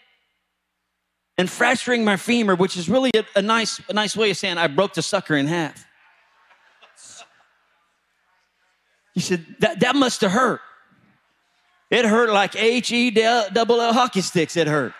and 1.37 1.49
fracturing 1.49 2.05
my 2.05 2.17
femur, 2.17 2.57
which 2.57 2.77
is 2.77 2.89
really 2.89 3.13
a, 3.15 3.25
a, 3.37 3.43
nice, 3.43 3.81
a 3.89 3.93
nice 3.93 4.17
way 4.17 4.31
of 4.31 4.37
saying 4.37 4.59
I 4.59 4.67
broke 4.67 4.95
the 4.95 5.03
sucker 5.03 5.37
in 5.37 5.47
half. 5.47 5.85
He 9.15 9.21
said, 9.21 9.47
that, 9.61 9.81
that 9.81 9.95
must 9.95 10.21
have 10.23 10.33
hurt. 10.33 10.61
It 11.91 12.05
hurt 12.05 12.31
like 12.31 12.55
H 12.57 12.93
E 12.93 13.11
double 13.11 13.81
L 13.81 13.93
hockey 13.93 14.21
sticks, 14.21 14.57
it 14.57 14.67
hurt. 14.67 14.93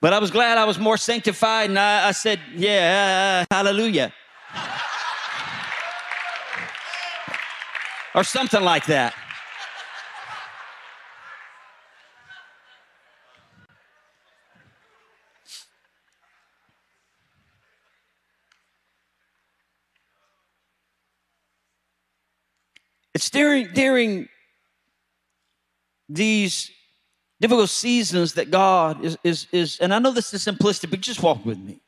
But 0.00 0.14
I 0.14 0.18
was 0.18 0.30
glad 0.30 0.56
I 0.56 0.64
was 0.64 0.78
more 0.78 0.96
sanctified, 0.96 1.68
and 1.68 1.78
I, 1.78 2.08
I 2.08 2.12
said, 2.12 2.40
Yeah, 2.54 3.44
hallelujah. 3.50 4.14
Or 8.14 8.24
something 8.24 8.62
like 8.62 8.86
that. 8.86 9.14
It's 23.14 23.28
during, 23.28 23.68
during 23.72 24.28
these 26.08 26.70
difficult 27.40 27.68
seasons 27.68 28.34
that 28.34 28.50
God 28.50 29.04
is, 29.04 29.18
is, 29.22 29.46
is, 29.52 29.78
and 29.78 29.92
I 29.92 29.98
know 29.98 30.10
this 30.10 30.32
is 30.32 30.44
simplistic, 30.44 30.90
but 30.90 31.00
just 31.00 31.22
walk 31.22 31.44
with 31.44 31.58
me. 31.58 31.80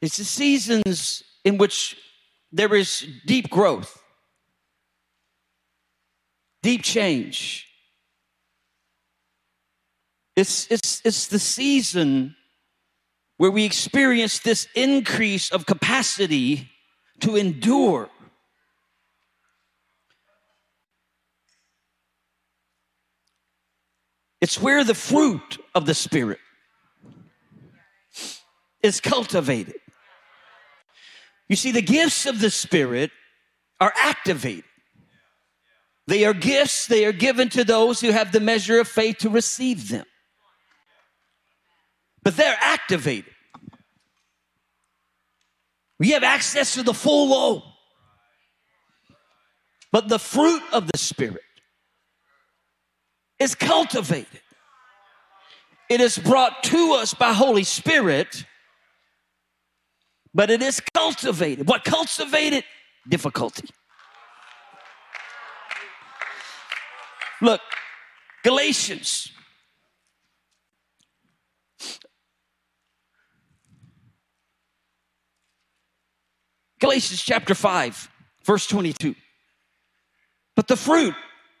It's 0.00 0.16
the 0.16 0.24
seasons 0.24 1.24
in 1.44 1.58
which 1.58 1.96
there 2.52 2.74
is 2.74 3.06
deep 3.26 3.50
growth, 3.50 4.02
deep 6.62 6.82
change. 6.82 7.66
It's, 10.36 10.70
it's, 10.70 11.02
it's 11.04 11.26
the 11.26 11.38
season 11.38 12.36
where 13.38 13.50
we 13.50 13.64
experience 13.64 14.38
this 14.38 14.68
increase 14.74 15.50
of 15.50 15.66
capacity 15.66 16.70
to 17.20 17.36
endure. 17.36 18.08
It's 24.40 24.60
where 24.60 24.84
the 24.84 24.94
fruit 24.94 25.58
of 25.74 25.86
the 25.86 25.94
Spirit 25.94 26.38
is 28.82 29.00
cultivated. 29.00 29.74
You 31.48 31.56
see, 31.56 31.72
the 31.72 31.82
gifts 31.82 32.26
of 32.26 32.40
the 32.40 32.50
Spirit 32.50 33.10
are 33.80 33.92
activated. 33.96 34.64
They 36.06 36.24
are 36.24 36.34
gifts, 36.34 36.86
they 36.86 37.04
are 37.04 37.12
given 37.12 37.48
to 37.50 37.64
those 37.64 38.00
who 38.00 38.10
have 38.10 38.32
the 38.32 38.40
measure 38.40 38.80
of 38.80 38.88
faith 38.88 39.18
to 39.18 39.30
receive 39.30 39.88
them. 39.88 40.06
But 42.22 42.36
they're 42.36 42.58
activated. 42.60 43.32
We 45.98 46.10
have 46.10 46.22
access 46.22 46.74
to 46.74 46.82
the 46.82 46.94
full 46.94 47.28
load. 47.28 47.62
But 49.90 50.08
the 50.08 50.18
fruit 50.18 50.62
of 50.72 50.90
the 50.90 50.98
Spirit 50.98 51.42
is 53.38 53.54
cultivated. 53.54 54.40
It 55.88 56.00
is 56.00 56.18
brought 56.18 56.62
to 56.64 56.94
us 56.94 57.14
by 57.14 57.32
Holy 57.32 57.64
Spirit, 57.64 58.44
but 60.34 60.50
it 60.50 60.62
is 60.62 60.80
cultivated. 60.94 61.68
What 61.68 61.84
cultivated? 61.84 62.64
Difficulty. 63.08 63.68
Look, 67.40 67.60
Galatians. 68.42 69.32
Galatians 76.80 77.22
chapter 77.22 77.54
5, 77.54 78.08
verse 78.44 78.66
22. 78.66 79.14
But 80.54 80.68
the 80.68 80.76
fruit 80.76 81.14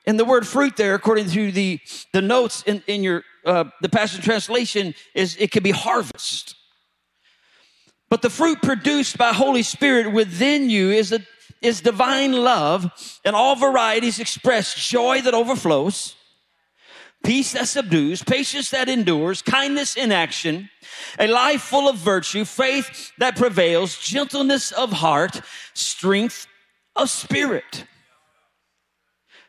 and 0.06 0.18
the 0.18 0.24
word 0.24 0.46
fruit 0.46 0.76
there, 0.76 0.94
according 0.94 1.28
to 1.30 1.52
the, 1.52 1.80
the 2.12 2.22
notes 2.22 2.62
in, 2.66 2.82
in 2.86 3.02
your 3.02 3.24
uh, 3.44 3.64
the 3.80 3.88
Passion 3.88 4.22
Translation, 4.22 4.94
is 5.14 5.36
it 5.38 5.50
can 5.50 5.62
be 5.62 5.70
harvest. 5.70 6.54
But 8.10 8.22
the 8.22 8.30
fruit 8.30 8.62
produced 8.62 9.18
by 9.18 9.32
Holy 9.32 9.62
Spirit 9.62 10.12
within 10.12 10.70
you 10.70 10.90
is 10.90 11.12
a, 11.12 11.20
is 11.60 11.80
divine 11.80 12.32
love 12.32 12.90
and 13.24 13.36
all 13.36 13.54
varieties 13.54 14.18
express 14.18 14.74
joy 14.74 15.20
that 15.22 15.34
overflows, 15.34 16.14
peace 17.22 17.52
that 17.52 17.68
subdues, 17.68 18.22
patience 18.22 18.70
that 18.70 18.88
endures, 18.88 19.42
kindness 19.42 19.96
in 19.96 20.10
action, 20.10 20.70
a 21.18 21.26
life 21.26 21.60
full 21.62 21.88
of 21.88 21.96
virtue, 21.96 22.44
faith 22.44 23.12
that 23.18 23.36
prevails, 23.36 23.98
gentleness 23.98 24.72
of 24.72 24.92
heart, 24.92 25.40
strength 25.74 26.46
of 26.96 27.10
spirit. 27.10 27.84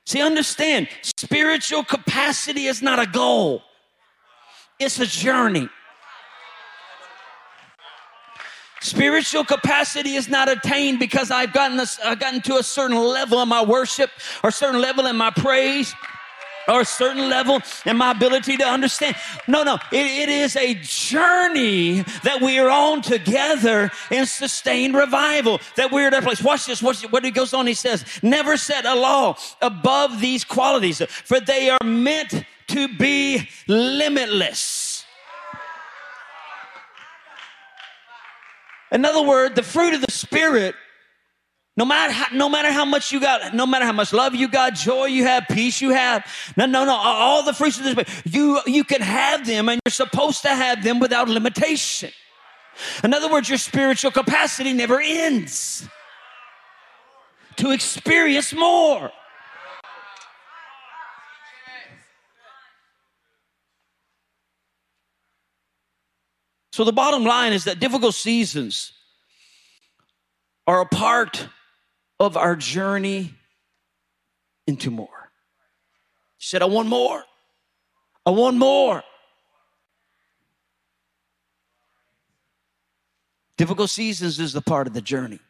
See, 0.06 0.22
understand, 0.22 0.90
spiritual 1.04 1.84
capacity 1.84 2.66
is 2.66 2.82
not 2.82 3.00
a 3.00 3.06
goal, 3.06 3.62
it's 4.80 5.00
a 5.00 5.06
journey. 5.06 5.70
Spiritual 8.82 9.44
capacity 9.44 10.16
is 10.16 10.30
not 10.30 10.50
attained 10.50 11.00
because 11.00 11.32
I've 11.32 11.52
gotten, 11.52 11.80
a, 11.80 11.86
I've 12.04 12.20
gotten 12.20 12.42
to 12.42 12.58
a 12.58 12.64
certain 12.64 12.98
level 12.98 13.42
in 13.42 13.50
my 13.50 13.64
worship 13.64 14.10
or 14.44 14.50
a 14.50 14.54
certain 14.54 14.80
level 14.80 15.06
in 15.06 15.18
my 15.18 15.32
praise 15.32 15.94
or 16.70 16.82
a 16.82 16.86
certain 16.86 17.30
level 17.30 17.60
in 17.86 17.98
my 17.98 18.12
ability 18.12 18.56
to 18.58 18.64
understand. 18.64 19.16
No, 19.48 19.64
no, 19.64 19.76
it, 19.92 20.06
it 20.06 20.30
is 20.30 20.56
a 20.56 20.76
journey 20.76 22.02
that 22.24 22.42
we 22.42 22.60
are 22.60 22.70
on 22.70 23.02
together 23.02 23.92
in 24.12 24.26
sustained 24.26 24.96
revival. 24.96 25.60
That 25.76 25.92
we're 25.92 26.08
at 26.08 26.14
a 26.14 26.22
place. 26.22 26.42
Watch 26.42 26.68
this. 26.68 26.82
Watch 26.82 27.02
what 27.12 27.26
he 27.26 27.32
goes 27.32 27.54
on. 27.54 27.68
He 27.68 27.74
says, 27.74 28.06
"Never 28.22 28.56
set 28.56 28.86
a 28.86 28.96
law 28.96 29.38
above 29.62 30.22
these 30.22 30.44
qualities, 30.44 31.02
for 31.26 31.40
they 31.40 31.70
are 31.70 31.84
meant 31.84 32.46
to 32.68 32.88
be 32.98 33.50
limitless." 33.68 34.79
In 38.92 39.06
other 39.06 39.22
words, 39.22 39.56
the 39.56 39.64
fruit 39.64 39.94
of 39.94 40.02
the 40.02 40.12
Spirit 40.12 40.76
No 41.80 41.86
matter 41.86 42.12
how, 42.12 42.26
no 42.36 42.50
matter 42.50 42.74
how 42.74 42.84
much 42.84 43.14
you 43.14 43.22
got, 43.22 43.56
no 43.56 43.66
matter 43.66 43.86
how 43.86 43.94
much 43.94 44.12
love 44.12 44.36
you 44.36 44.50
got, 44.50 44.76
joy 44.76 45.06
you 45.06 45.24
have, 45.24 45.46
peace 45.50 45.80
you 45.80 45.92
have, 45.92 46.26
no, 46.58 46.66
no, 46.66 46.84
no, 46.84 46.92
all 46.92 47.42
the 47.42 47.54
fruits 47.54 47.78
of 47.78 47.86
the 47.86 47.92
spirit, 47.92 48.10
you 48.26 48.60
you 48.66 48.84
can 48.84 49.00
have 49.00 49.46
them, 49.48 49.70
and 49.70 49.80
you're 49.86 49.92
supposed 49.94 50.42
to 50.42 50.50
have 50.50 50.84
them 50.84 51.00
without 51.00 51.30
limitation. 51.30 52.12
In 53.02 53.14
other 53.14 53.32
words, 53.32 53.48
your 53.48 53.58
spiritual 53.58 54.12
capacity 54.12 54.74
never 54.74 55.00
ends 55.00 55.88
to 57.56 57.72
experience 57.72 58.54
more. 58.54 59.10
So 66.80 66.86
the 66.86 66.94
bottom 66.94 67.26
line 67.26 67.52
is 67.52 67.66
that 67.66 67.82
difficult 67.82 68.16
seasons 68.16 68.94
are 70.66 70.80
a 70.80 70.86
part 70.86 71.50
of 72.22 72.38
our 72.38 72.56
journey 72.56 73.34
into 74.66 74.90
more. 74.90 75.30
He 76.38 76.46
said, 76.46 76.62
I 76.62 76.68
want 76.68 76.88
more. 76.88 77.22
I 78.26 78.30
want 78.30 78.56
more. 78.56 79.04
Difficult 83.58 83.90
seasons 83.90 84.40
is 84.40 84.54
the 84.54 84.62
part 84.62 84.88
of 84.88 84.94
the 84.94 85.02
journey, 85.02 85.42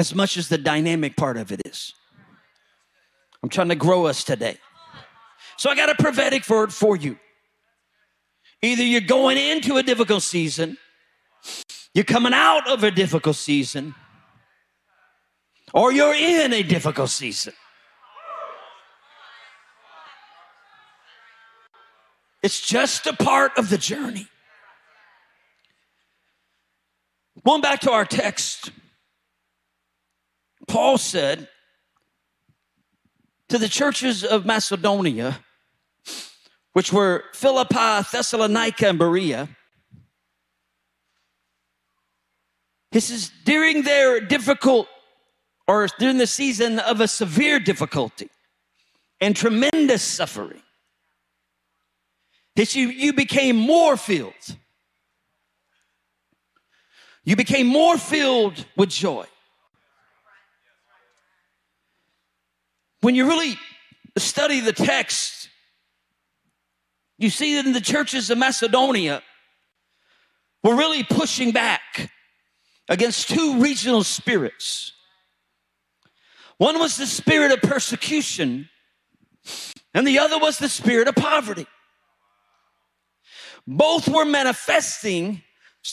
as 0.00 0.16
much 0.16 0.36
as 0.36 0.48
the 0.48 0.58
dynamic 0.58 1.16
part 1.16 1.36
of 1.36 1.52
it 1.52 1.62
is. 1.64 1.94
I'm 3.40 3.50
trying 3.50 3.68
to 3.68 3.76
grow 3.76 4.06
us 4.06 4.24
today. 4.24 4.58
So 5.58 5.70
I 5.70 5.76
got 5.76 5.90
a 5.90 5.94
prophetic 5.94 6.48
word 6.48 6.74
for 6.74 6.96
you. 6.96 7.20
Either 8.64 8.82
you're 8.82 9.02
going 9.02 9.36
into 9.36 9.76
a 9.76 9.82
difficult 9.82 10.22
season, 10.22 10.78
you're 11.92 12.02
coming 12.02 12.32
out 12.32 12.66
of 12.66 12.82
a 12.82 12.90
difficult 12.90 13.36
season, 13.36 13.94
or 15.74 15.92
you're 15.92 16.14
in 16.14 16.50
a 16.54 16.62
difficult 16.62 17.10
season. 17.10 17.52
It's 22.42 22.66
just 22.66 23.06
a 23.06 23.12
part 23.12 23.52
of 23.58 23.68
the 23.68 23.76
journey. 23.76 24.28
Going 27.44 27.60
back 27.60 27.80
to 27.80 27.90
our 27.90 28.06
text, 28.06 28.70
Paul 30.66 30.96
said 30.96 31.48
to 33.50 33.58
the 33.58 33.68
churches 33.68 34.24
of 34.24 34.46
Macedonia, 34.46 35.43
which 36.74 36.92
were 36.92 37.24
Philippi, 37.32 38.06
Thessalonica, 38.12 38.88
and 38.88 38.98
Berea, 38.98 39.48
he 42.90 43.00
says, 43.00 43.30
during 43.44 43.82
their 43.82 44.20
difficult 44.20 44.86
or 45.66 45.88
during 45.98 46.18
the 46.18 46.26
season 46.26 46.78
of 46.78 47.00
a 47.00 47.08
severe 47.08 47.58
difficulty 47.58 48.28
and 49.20 49.34
tremendous 49.34 50.02
suffering, 50.02 50.60
that 52.56 52.74
you, 52.74 52.88
you 52.88 53.12
became 53.12 53.56
more 53.56 53.96
filled. 53.96 54.56
You 57.24 57.36
became 57.36 57.66
more 57.66 57.96
filled 57.96 58.64
with 58.76 58.90
joy. 58.90 59.26
When 63.00 63.14
you 63.14 63.26
really 63.26 63.56
study 64.16 64.60
the 64.60 64.72
text, 64.72 65.48
you 67.24 67.30
see 67.30 67.54
that 67.54 67.64
in 67.64 67.72
the 67.72 67.80
churches 67.80 68.28
of 68.28 68.36
Macedonia, 68.36 69.22
we're 70.62 70.76
really 70.76 71.02
pushing 71.02 71.52
back 71.52 72.10
against 72.88 73.30
two 73.30 73.60
regional 73.60 74.04
spirits. 74.04 74.92
One 76.58 76.78
was 76.78 76.98
the 76.98 77.06
spirit 77.06 77.50
of 77.50 77.62
persecution, 77.62 78.68
and 79.94 80.06
the 80.06 80.18
other 80.18 80.38
was 80.38 80.58
the 80.58 80.68
spirit 80.68 81.08
of 81.08 81.14
poverty. 81.14 81.66
Both 83.66 84.06
were 84.06 84.26
manifesting 84.26 85.42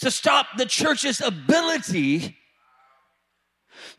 to 0.01 0.11
stop 0.11 0.47
the 0.57 0.65
church's 0.65 1.21
ability 1.21 2.35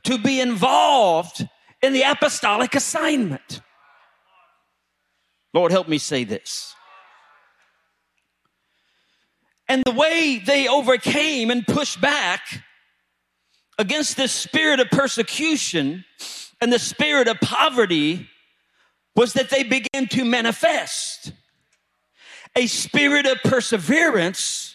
to 0.05 0.19
be 0.19 0.39
involved 0.39 1.49
in 1.81 1.95
the 1.95 2.03
apostolic 2.03 2.75
assignment. 2.75 3.63
Lord, 5.55 5.73
help 5.73 5.89
me 5.89 5.97
say 5.97 6.25
this. 6.25 6.75
And 9.73 9.83
the 9.87 9.93
way 9.93 10.39
they 10.39 10.69
overcame 10.69 11.51
and 11.51 11.67
pushed 11.67 11.99
back 11.99 12.43
against 13.79 14.19
this 14.19 14.31
spirit 14.31 14.81
of 14.81 14.91
persecution 14.91 16.05
and 16.61 16.71
the 16.71 16.79
spirit 16.79 17.27
of 17.27 17.41
poverty 17.41 18.29
was 19.17 19.33
that 19.33 19.49
they 19.49 19.63
began 19.63 20.09
to 20.09 20.27
manifest 20.27 21.33
a 22.55 22.67
spirit 22.67 23.25
of 23.25 23.39
perseverance 23.45 24.75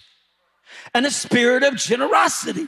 and 0.96 1.06
a 1.06 1.12
spirit 1.12 1.62
of 1.62 1.76
generosity. 1.76 2.68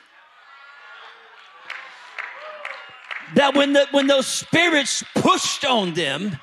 That 3.34 3.56
when, 3.56 3.74
the, 3.74 3.88
when 3.90 4.06
those 4.06 4.28
spirits 4.28 5.04
pushed 5.16 5.66
on 5.66 5.96
them, 5.96 6.38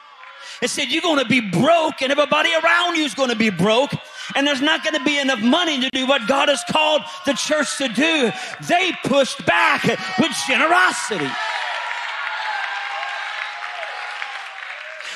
and 0.63 0.71
said, 0.71 0.89
You're 0.89 1.03
going 1.03 1.19
to 1.19 1.29
be 1.29 1.41
broke, 1.41 2.03
and 2.03 2.11
everybody 2.11 2.51
around 2.55 2.97
you 2.97 3.05
is 3.05 3.15
going 3.15 3.31
to 3.31 3.37
be 3.37 3.51
broke, 3.51 3.93
and 4.35 4.47
there's 4.47 4.63
not 4.63 4.83
going 4.83 4.95
to 4.95 5.05
be 5.05 5.19
enough 5.19 5.41
money 5.41 5.81
to 5.81 5.91
do 5.91 6.07
what 6.07 6.27
God 6.27 6.49
has 6.49 6.63
called 6.71 7.03
the 7.25 7.35
church 7.35 7.79
to 7.79 7.89
do. 7.89 8.33
They 8.69 8.93
pushed 9.05 9.45
back 9.47 9.85
with 10.19 10.33
generosity. 10.49 11.31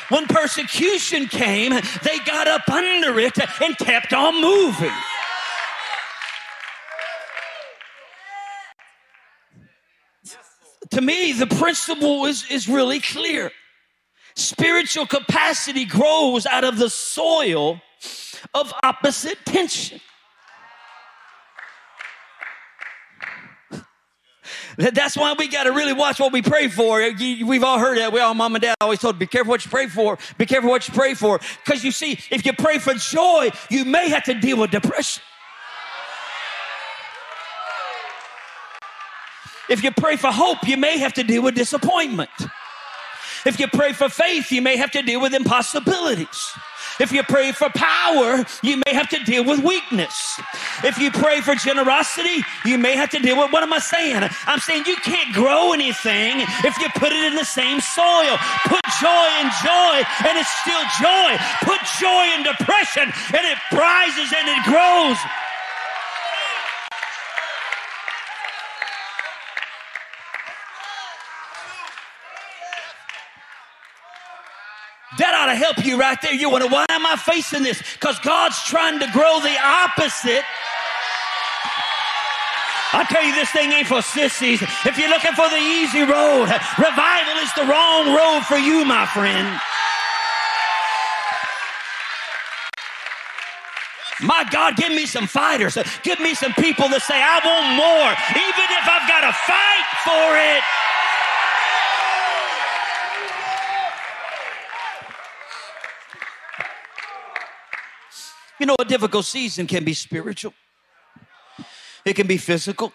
When 0.09 0.27
persecution 0.27 1.27
came, 1.27 1.73
they 2.03 2.19
got 2.27 2.49
up 2.49 2.69
under 2.69 3.19
it 3.21 3.39
and 3.63 3.79
kept 3.79 4.13
on 4.13 4.41
moving. 4.41 4.93
To 10.91 11.01
me, 11.01 11.33
the 11.33 11.47
principle 11.47 12.27
is, 12.27 12.45
is 12.51 12.69
really 12.69 12.99
clear. 12.99 13.53
Spiritual 14.35 15.07
capacity 15.07 15.85
grows 15.85 16.47
out 16.47 16.65
of 16.65 16.79
the 16.79 16.91
soil 16.91 17.81
of 18.55 18.73
opposite 18.83 19.39
tension. 19.45 20.01
That's 24.77 25.17
why 25.17 25.35
we 25.39 25.49
got 25.49 25.65
to 25.65 25.73
really 25.73 25.93
watch 25.93 26.19
what 26.21 26.33
we 26.33 26.43
pray 26.43 26.69
for. 26.69 26.99
We've 27.19 27.65
all 27.65 27.79
heard 27.79 27.99
that. 27.99 28.13
We 28.13 28.21
all, 28.21 28.35
mom 28.35 28.55
and 28.55 28.63
dad 28.63 28.77
always 28.81 29.01
told, 29.01 29.19
be 29.19 29.27
careful 29.27 29.51
what 29.51 29.65
you 29.65 29.71
pray 29.71 29.87
for. 29.87 30.19
Be 30.39 30.47
careful 30.47 30.71
what 30.71 30.87
you 30.87 30.95
pray 30.95 31.15
for. 31.15 31.41
Because 31.65 31.85
you 31.85 31.91
see, 31.91 32.19
if 32.31 32.47
you 32.47 32.53
pray 32.53 32.79
for 32.79 32.95
joy, 32.95 33.51
you 33.69 33.85
may 33.85 34.09
have 34.09 34.25
to 34.25 34.35
deal 34.35 34.59
with 34.59 34.71
depression. 34.71 35.23
If 39.69 39.85
you 39.85 39.93
pray 39.93 40.17
for 40.17 40.29
hope, 40.29 40.67
you 40.67 40.77
may 40.77 40.99
have 40.99 41.13
to 41.15 41.23
deal 41.23 41.43
with 41.43 41.55
disappointment. 41.55 42.31
If 43.47 43.59
you 43.59 43.69
pray 43.69 43.93
for 43.93 44.09
faith, 44.09 44.53
you 44.53 44.63
may 44.63 44.77
have 44.77 44.91
to 44.93 45.03
deal 45.03 45.21
with 45.21 45.35
impossibilities. 45.35 46.53
If 47.01 47.13
you 47.13 47.23
pray 47.23 47.53
for 47.53 47.71
power, 47.71 48.45
you 48.63 48.77
may 48.85 48.93
have 48.93 49.09
to 49.09 49.25
deal 49.25 49.43
with 49.45 49.65
weakness. 49.65 50.39
If 50.85 50.99
you 50.99 51.11
pray 51.11 51.41
for 51.41 51.55
generosity, 51.55 52.45
you 52.67 52.77
may 52.77 52.95
have 52.95 53.09
to 53.11 53.19
deal 53.19 53.39
with 53.39 53.53
what 53.53 53.63
am 53.63 53.73
I 53.73 53.79
saying? 53.79 54.29
I'm 54.47 54.61
saying 54.61 54.85
you 54.87 54.97
can't 54.97 55.33
grow 55.35 55.73
anything 55.73 56.45
if 56.65 56.77
you 56.79 56.89
put 56.97 57.13
it 57.13 57.25
in 57.25 57.37
the 57.37 57.45
same 57.45 57.81
soil. 57.81 58.37
Put 58.69 58.85
joy 59.01 59.27
in 59.41 59.49
joy, 59.65 59.97
and 60.29 60.37
it's 60.37 60.53
still 60.61 60.85
joy. 61.01 61.31
Put 61.65 61.81
joy 61.99 62.25
in 62.37 62.45
depression, 62.45 63.09
and 63.09 63.45
it 63.49 63.59
rises 63.73 64.29
and 64.37 64.47
it 64.49 64.63
grows. 64.69 65.17
That 75.21 75.37
ought 75.37 75.53
to 75.53 75.55
help 75.55 75.85
you 75.85 76.01
right 76.01 76.17
there. 76.25 76.33
You 76.33 76.49
wonder, 76.49 76.67
why 76.67 76.87
am 76.89 77.05
I 77.05 77.15
facing 77.17 77.63
this? 77.63 77.77
Because 78.01 78.19
God's 78.21 78.57
trying 78.65 78.99
to 79.01 79.09
grow 79.13 79.37
the 79.45 79.53
opposite. 79.61 80.41
I 82.97 83.05
tell 83.05 83.21
you, 83.23 83.37
this 83.37 83.53
thing 83.53 83.69
ain't 83.71 83.87
for 83.87 84.01
sissies. 84.01 84.65
If 84.65 84.97
you're 84.97 85.13
looking 85.13 85.37
for 85.37 85.45
the 85.53 85.61
easy 85.61 86.09
road, 86.09 86.49
revival 86.81 87.37
is 87.45 87.53
the 87.53 87.69
wrong 87.69 88.17
road 88.17 88.49
for 88.49 88.57
you, 88.57 88.89
my 88.89 89.05
friend. 89.13 89.45
My 94.25 94.49
God, 94.49 94.77
give 94.77 94.91
me 94.91 95.05
some 95.05 95.29
fighters. 95.29 95.77
Give 96.03 96.19
me 96.21 96.33
some 96.33 96.57
people 96.57 96.89
that 96.89 97.05
say, 97.05 97.21
I 97.21 97.45
want 97.45 97.77
more, 97.77 98.11
even 98.41 98.69
if 98.73 98.85
I've 98.89 99.05
got 99.05 99.29
to 99.29 99.33
fight 99.37 99.89
for 100.01 100.29
it. 100.41 100.65
You 108.61 108.67
know, 108.67 108.77
a 108.79 108.85
difficult 108.85 109.25
season 109.25 109.67
can 109.67 109.85
be 109.85 109.95
spiritual, 109.95 110.55
it 112.05 112.15
can 112.15 112.27
be 112.29 112.37
physical, 112.37 112.93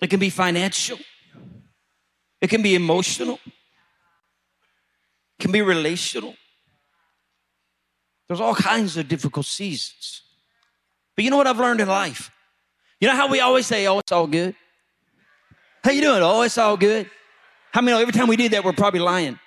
It 0.00 0.08
can 0.08 0.18
be 0.18 0.30
financial. 0.30 0.98
It 2.40 2.48
can 2.48 2.62
be 2.62 2.74
emotional. 2.74 3.38
It 3.44 5.42
can 5.42 5.52
be 5.52 5.60
relational. 5.60 6.34
There's 8.26 8.40
all 8.40 8.54
kinds 8.54 8.96
of 8.96 9.08
difficult 9.08 9.46
seasons. 9.46 10.22
But 11.16 11.24
you 11.24 11.30
know 11.30 11.36
what 11.36 11.46
I've 11.46 11.58
learned 11.58 11.80
in 11.80 11.88
life? 11.88 12.30
You 13.00 13.08
know 13.08 13.16
how 13.16 13.28
we 13.28 13.40
always 13.40 13.66
say, 13.66 13.86
oh, 13.86 13.98
it's 13.98 14.12
all 14.12 14.26
good? 14.26 14.54
How 15.84 15.90
you 15.90 16.00
doing? 16.00 16.22
Oh, 16.22 16.42
it's 16.42 16.56
all 16.56 16.76
good. 16.76 17.10
How 17.72 17.80
many 17.80 17.94
know 17.94 18.00
every 18.00 18.12
time 18.12 18.28
we 18.28 18.36
do 18.36 18.48
that, 18.50 18.64
we're 18.64 18.72
probably 18.72 19.00
lying? 19.00 19.38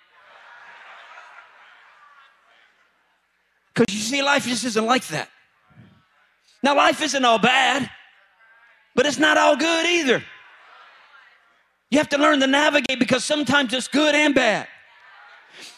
Because 3.74 3.94
you 3.94 4.02
see, 4.02 4.22
life 4.22 4.46
just 4.46 4.64
isn't 4.66 4.86
like 4.86 5.08
that. 5.08 5.30
Now, 6.62 6.76
life 6.76 7.02
isn't 7.02 7.26
all 7.26 7.40
bad, 7.40 7.90
but 8.96 9.06
it's 9.06 9.18
not 9.20 9.38
all 9.38 9.56
good 9.56 9.86
either. 9.86 10.24
You 11.90 11.98
have 12.00 12.10
to 12.10 12.18
learn 12.18 12.40
to 12.40 12.48
navigate 12.48 13.00
because 13.00 13.24
sometimes 13.24 13.74
it's 13.74 13.88
good 13.88 14.16
and 14.16 14.34
bad. 14.34 14.68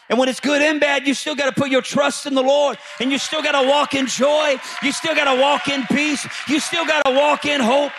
And 0.10 0.20
when 0.20 0.30
it's 0.30 0.40
good 0.40 0.62
and 0.62 0.80
bad, 0.80 1.08
you 1.08 1.14
still 1.14 1.36
got 1.36 1.54
to 1.54 1.60
put 1.60 1.72
your 1.72 1.82
trust 1.82 2.26
in 2.26 2.36
the 2.36 2.44
Lord 2.44 2.78
and 3.00 3.12
you 3.12 3.18
still 3.18 3.42
got 3.42 3.60
to 3.60 3.68
walk 3.68 3.96
in 3.96 4.06
joy. 4.06 4.56
You 4.84 4.92
still 4.92 5.16
got 5.16 5.34
to 5.34 5.42
walk 5.42 5.68
in 5.68 5.84
peace. 5.88 6.28
You 6.48 6.60
still 6.60 6.86
got 6.86 7.04
to 7.06 7.12
walk 7.12 7.46
in 7.46 7.60
hope. 7.60 7.92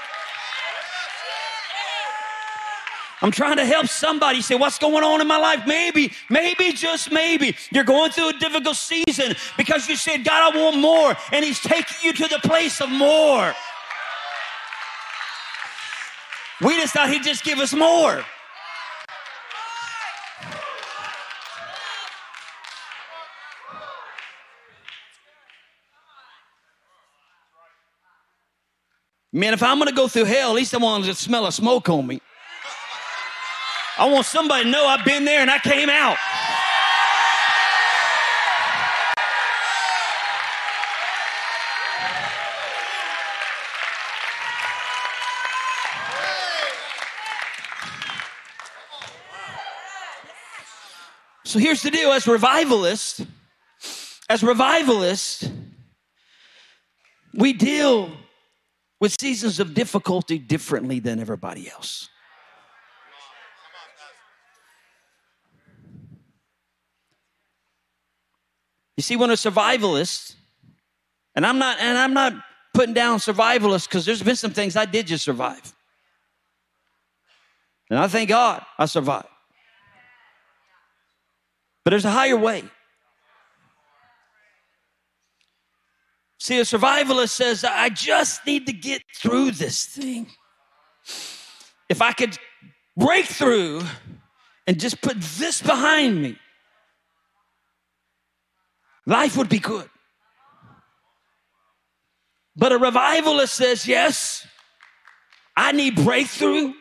I'm 3.26 3.32
trying 3.32 3.56
to 3.56 3.66
help 3.66 3.88
somebody 3.88 4.40
say, 4.40 4.54
What's 4.54 4.78
going 4.78 5.02
on 5.02 5.20
in 5.20 5.26
my 5.26 5.36
life? 5.36 5.64
Maybe, 5.66 6.12
maybe, 6.30 6.70
just 6.70 7.10
maybe, 7.10 7.56
you're 7.72 7.82
going 7.82 8.12
through 8.12 8.28
a 8.28 8.32
difficult 8.34 8.76
season 8.76 9.34
because 9.56 9.88
you 9.88 9.96
said, 9.96 10.22
God, 10.22 10.54
I 10.54 10.56
want 10.56 10.78
more. 10.78 11.16
And 11.32 11.44
He's 11.44 11.58
taking 11.58 11.96
you 12.02 12.12
to 12.12 12.28
the 12.28 12.38
place 12.38 12.80
of 12.80 12.88
more. 12.88 13.52
We 16.60 16.76
just 16.76 16.94
thought 16.94 17.10
He'd 17.10 17.24
just 17.24 17.42
give 17.42 17.58
us 17.58 17.74
more. 17.74 18.24
Man, 29.32 29.52
if 29.52 29.64
I'm 29.64 29.78
gonna 29.78 29.90
go 29.90 30.06
through 30.06 30.26
hell, 30.26 30.50
at 30.50 30.54
least 30.54 30.72
I 30.74 30.78
want 30.78 31.04
to 31.06 31.14
smell 31.16 31.44
a 31.46 31.50
smoke 31.50 31.88
on 31.88 32.06
me. 32.06 32.20
I 33.98 34.04
want 34.04 34.26
somebody 34.26 34.64
to 34.64 34.70
know 34.70 34.86
I've 34.86 35.04
been 35.06 35.24
there 35.24 35.40
and 35.40 35.50
I 35.50 35.58
came 35.58 35.88
out. 35.88 36.18
So 51.44 51.58
here's 51.58 51.80
the 51.80 51.90
deal 51.90 52.12
as 52.12 52.26
revivalists, 52.26 53.24
as 54.28 54.42
revivalists, 54.42 55.48
we 57.32 57.54
deal 57.54 58.10
with 59.00 59.16
seasons 59.18 59.58
of 59.58 59.72
difficulty 59.72 60.38
differently 60.38 61.00
than 61.00 61.18
everybody 61.18 61.70
else. 61.70 62.10
You 68.96 69.02
see, 69.02 69.16
when 69.16 69.30
a 69.30 69.34
survivalist, 69.34 70.34
and 71.34 71.44
I'm 71.44 71.58
not, 71.58 71.78
and 71.80 71.98
I'm 71.98 72.14
not 72.14 72.32
putting 72.72 72.94
down 72.94 73.18
survivalists 73.18 73.88
because 73.88 74.06
there's 74.06 74.22
been 74.22 74.36
some 74.36 74.52
things 74.52 74.76
I 74.76 74.84
did 74.86 75.06
just 75.06 75.24
survive. 75.24 75.74
And 77.90 77.98
I 77.98 78.08
thank 78.08 78.28
God 78.28 78.64
I 78.78 78.86
survived. 78.86 79.28
But 81.84 81.90
there's 81.90 82.04
a 82.04 82.10
higher 82.10 82.36
way. 82.36 82.64
See, 86.38 86.58
a 86.58 86.62
survivalist 86.62 87.30
says, 87.30 87.64
I 87.64 87.88
just 87.88 88.46
need 88.46 88.66
to 88.66 88.72
get 88.72 89.02
through 89.16 89.52
this 89.52 89.86
thing. 89.86 90.26
If 91.88 92.02
I 92.02 92.12
could 92.12 92.36
break 92.96 93.26
through 93.26 93.82
and 94.66 94.78
just 94.80 95.00
put 95.00 95.20
this 95.20 95.62
behind 95.62 96.22
me, 96.22 96.38
life 99.06 99.36
would 99.36 99.48
be 99.48 99.58
good. 99.58 99.88
But 102.56 102.72
a 102.72 102.78
revivalist 102.78 103.54
says, 103.54 103.86
Yes, 103.86 104.46
I 105.56 105.72
need 105.72 105.96
breakthrough. 105.96 106.72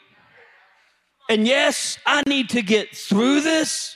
And 1.29 1.47
yes, 1.47 1.97
I 2.05 2.23
need 2.27 2.49
to 2.49 2.61
get 2.61 2.95
through 2.95 3.41
this. 3.41 3.95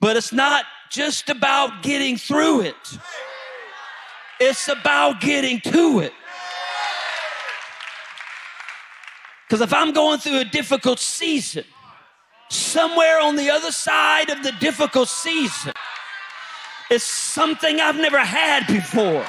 But 0.00 0.16
it's 0.16 0.32
not 0.32 0.64
just 0.90 1.28
about 1.28 1.82
getting 1.82 2.16
through 2.16 2.62
it, 2.62 2.98
it's 4.40 4.68
about 4.68 5.20
getting 5.20 5.60
to 5.60 6.00
it. 6.00 6.12
Because 9.46 9.60
if 9.60 9.74
I'm 9.74 9.92
going 9.92 10.18
through 10.18 10.38
a 10.38 10.44
difficult 10.44 10.98
season, 10.98 11.64
somewhere 12.52 13.20
on 13.20 13.36
the 13.36 13.50
other 13.50 13.72
side 13.72 14.30
of 14.30 14.42
the 14.42 14.52
difficult 14.52 15.08
season 15.08 15.72
is 16.90 17.02
something 17.02 17.80
I've 17.80 17.96
never 17.96 18.18
had 18.18 18.66
before. 18.66 19.24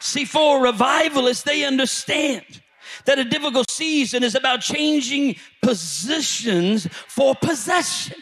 See, 0.00 0.24
for 0.24 0.62
revivalists, 0.62 1.44
they 1.44 1.64
understand 1.64 2.62
that 3.04 3.18
a 3.18 3.24
difficult 3.24 3.70
season 3.70 4.24
is 4.24 4.34
about 4.34 4.60
changing 4.60 5.36
positions 5.62 6.88
for 7.06 7.34
possession. 7.34 8.16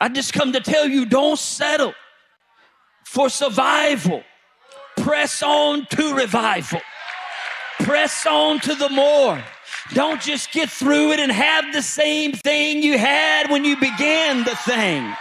I 0.00 0.08
just 0.08 0.32
come 0.34 0.52
to 0.52 0.60
tell 0.60 0.86
you 0.86 1.06
don't 1.06 1.38
settle 1.38 1.94
for 3.04 3.28
survival. 3.28 4.22
Press 4.96 5.42
on 5.42 5.86
to 5.90 6.14
revival. 6.14 6.80
Press 7.80 8.26
on 8.26 8.60
to 8.60 8.74
the 8.74 8.88
more. 8.90 9.42
Don't 9.92 10.20
just 10.20 10.52
get 10.52 10.70
through 10.70 11.12
it 11.12 11.20
and 11.20 11.30
have 11.30 11.72
the 11.72 11.82
same 11.82 12.32
thing 12.32 12.82
you 12.82 12.96
had 12.96 13.50
when 13.50 13.64
you 13.64 13.76
began 13.76 14.44
the 14.44 14.56
thing. 14.56 15.12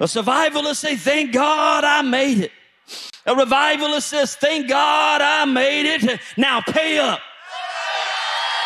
A 0.00 0.04
survivalist 0.04 0.76
say, 0.76 0.96
thank 0.96 1.32
God 1.32 1.84
I 1.84 2.02
made 2.02 2.38
it. 2.38 2.50
A 3.26 3.36
revivalist 3.36 4.08
says, 4.08 4.34
thank 4.34 4.68
God 4.68 5.20
I 5.20 5.44
made 5.44 5.86
it. 5.86 6.20
Now 6.36 6.60
pay 6.60 6.98
up. 6.98 7.20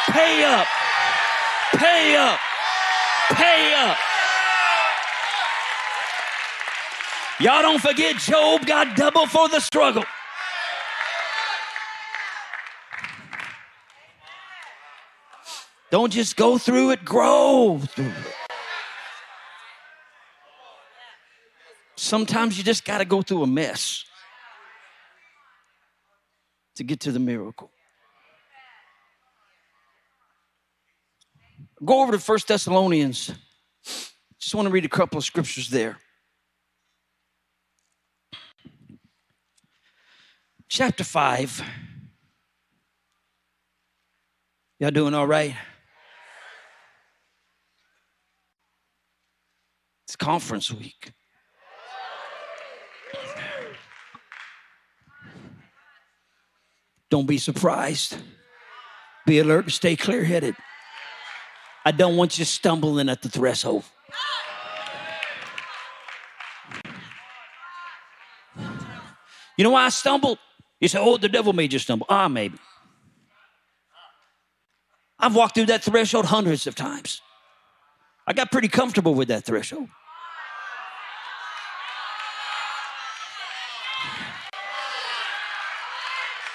Pay 0.08 0.44
up. 0.44 0.66
Pay 1.74 2.16
up. 2.16 2.38
Pay 3.32 3.74
up. 3.74 3.98
Y'all 7.38 7.60
don't 7.60 7.80
forget 7.80 8.16
Job 8.16 8.64
got 8.64 8.96
double 8.96 9.26
for 9.26 9.48
the 9.48 9.60
struggle. 9.60 10.04
Don't 15.90 16.12
just 16.12 16.36
go 16.36 16.56
through 16.56 16.90
it, 16.90 17.04
grow 17.04 17.78
through 17.78 18.06
it. 18.06 18.34
Sometimes 21.94 22.56
you 22.56 22.64
just 22.64 22.84
got 22.84 22.98
to 22.98 23.04
go 23.04 23.20
through 23.20 23.42
a 23.42 23.46
mess 23.46 24.04
to 26.76 26.84
get 26.84 27.00
to 27.00 27.12
the 27.12 27.18
miracle. 27.18 27.70
Go 31.84 32.02
over 32.02 32.12
to 32.12 32.18
First 32.18 32.48
Thessalonians. 32.48 33.30
Just 34.38 34.54
want 34.54 34.66
to 34.66 34.72
read 34.72 34.84
a 34.84 34.88
couple 34.88 35.18
of 35.18 35.24
scriptures 35.24 35.68
there. 35.68 35.98
Chapter 40.68 41.04
5. 41.04 41.62
Y'all 44.78 44.90
doing 44.90 45.14
all 45.14 45.26
right? 45.26 45.54
It's 50.04 50.16
conference 50.16 50.72
week. 50.72 51.12
Don't 57.10 57.26
be 57.26 57.38
surprised. 57.38 58.16
Be 59.24 59.38
alert 59.38 59.64
and 59.64 59.72
stay 59.72 59.96
clear 59.96 60.24
headed. 60.24 60.56
I 61.84 61.92
don't 61.92 62.16
want 62.16 62.38
you 62.38 62.44
stumbling 62.44 63.08
at 63.08 63.22
the 63.22 63.28
threshold. 63.28 63.84
You 69.56 69.64
know 69.64 69.70
why 69.70 69.84
I 69.84 69.88
stumbled? 69.88 70.38
You 70.80 70.88
say, 70.88 70.98
oh, 71.00 71.16
the 71.16 71.28
devil 71.28 71.52
made 71.52 71.72
you 71.72 71.78
stumble. 71.78 72.06
Ah, 72.08 72.28
maybe. 72.28 72.58
I've 75.18 75.34
walked 75.34 75.54
through 75.54 75.66
that 75.66 75.82
threshold 75.82 76.26
hundreds 76.26 76.66
of 76.66 76.74
times. 76.74 77.22
I 78.26 78.32
got 78.32 78.50
pretty 78.50 78.68
comfortable 78.68 79.14
with 79.14 79.28
that 79.28 79.44
threshold. 79.44 79.88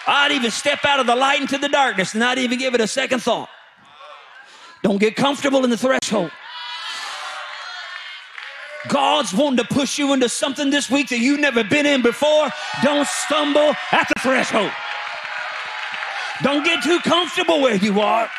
I'd 0.07 0.31
even 0.31 0.51
step 0.51 0.83
out 0.83 0.99
of 0.99 1.07
the 1.07 1.15
light 1.15 1.41
into 1.41 1.57
the 1.57 1.69
darkness 1.69 2.13
and 2.13 2.19
not 2.19 2.37
even 2.37 2.59
give 2.59 2.75
it 2.75 2.81
a 2.81 2.87
second 2.87 3.21
thought. 3.21 3.49
Don't 4.83 4.97
get 4.97 5.15
comfortable 5.15 5.63
in 5.63 5.69
the 5.69 5.77
threshold. 5.77 6.31
God's 8.87 9.33
wanting 9.33 9.57
to 9.57 9.73
push 9.73 9.97
you 9.99 10.13
into 10.13 10.27
something 10.29 10.69
this 10.69 10.89
week 10.89 11.09
that 11.09 11.19
you've 11.19 11.39
never 11.39 11.63
been 11.63 11.85
in 11.85 12.01
before. 12.01 12.49
Don't 12.83 13.07
stumble 13.07 13.75
at 13.91 14.07
the 14.07 14.19
threshold. 14.19 14.71
Don't 16.43 16.65
get 16.65 16.83
too 16.83 16.99
comfortable 16.99 17.61
where 17.61 17.75
you 17.75 18.01
are. 18.01 18.29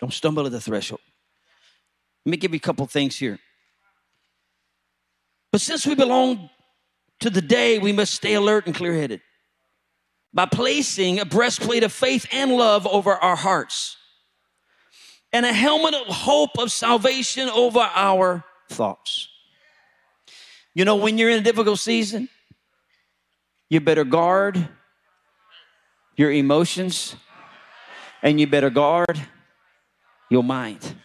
Don't 0.00 0.12
stumble 0.12 0.46
at 0.46 0.52
the 0.52 0.60
threshold. 0.60 1.00
Let 2.24 2.30
me 2.30 2.36
give 2.36 2.52
you 2.52 2.56
a 2.56 2.60
couple 2.60 2.86
things 2.86 3.16
here. 3.16 3.38
But 5.52 5.60
since 5.60 5.86
we 5.86 5.94
belong 5.94 6.50
to 7.22 7.30
the 7.30 7.40
day, 7.40 7.78
we 7.78 7.92
must 7.92 8.12
stay 8.14 8.34
alert 8.34 8.66
and 8.66 8.74
clear 8.74 8.92
headed 8.92 9.20
by 10.34 10.46
placing 10.46 11.20
a 11.20 11.24
breastplate 11.24 11.84
of 11.84 11.92
faith 11.92 12.26
and 12.32 12.52
love 12.52 12.86
over 12.86 13.12
our 13.12 13.36
hearts 13.36 13.96
and 15.32 15.46
a 15.46 15.52
helmet 15.52 15.94
of 15.94 16.06
hope 16.08 16.58
of 16.58 16.70
salvation 16.70 17.48
over 17.48 17.80
our 17.80 18.44
thoughts. 18.70 19.28
You 20.74 20.84
know, 20.84 20.96
when 20.96 21.18
you're 21.18 21.30
in 21.30 21.38
a 21.38 21.42
difficult 21.42 21.78
season, 21.78 22.28
you 23.68 23.80
better 23.80 24.04
guard 24.04 24.68
your 26.16 26.30
emotions 26.30 27.14
and 28.22 28.40
you 28.40 28.46
better 28.46 28.70
guard 28.70 29.20
your 30.30 30.42
mind. 30.42 30.96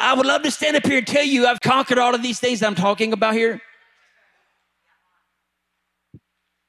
I 0.00 0.14
would 0.14 0.26
love 0.26 0.42
to 0.42 0.50
stand 0.50 0.76
up 0.76 0.86
here 0.86 0.98
and 0.98 1.06
tell 1.06 1.24
you 1.24 1.46
I've 1.46 1.60
conquered 1.60 1.98
all 1.98 2.14
of 2.14 2.22
these 2.22 2.40
things 2.40 2.62
I'm 2.62 2.74
talking 2.74 3.12
about 3.12 3.34
here. 3.34 3.60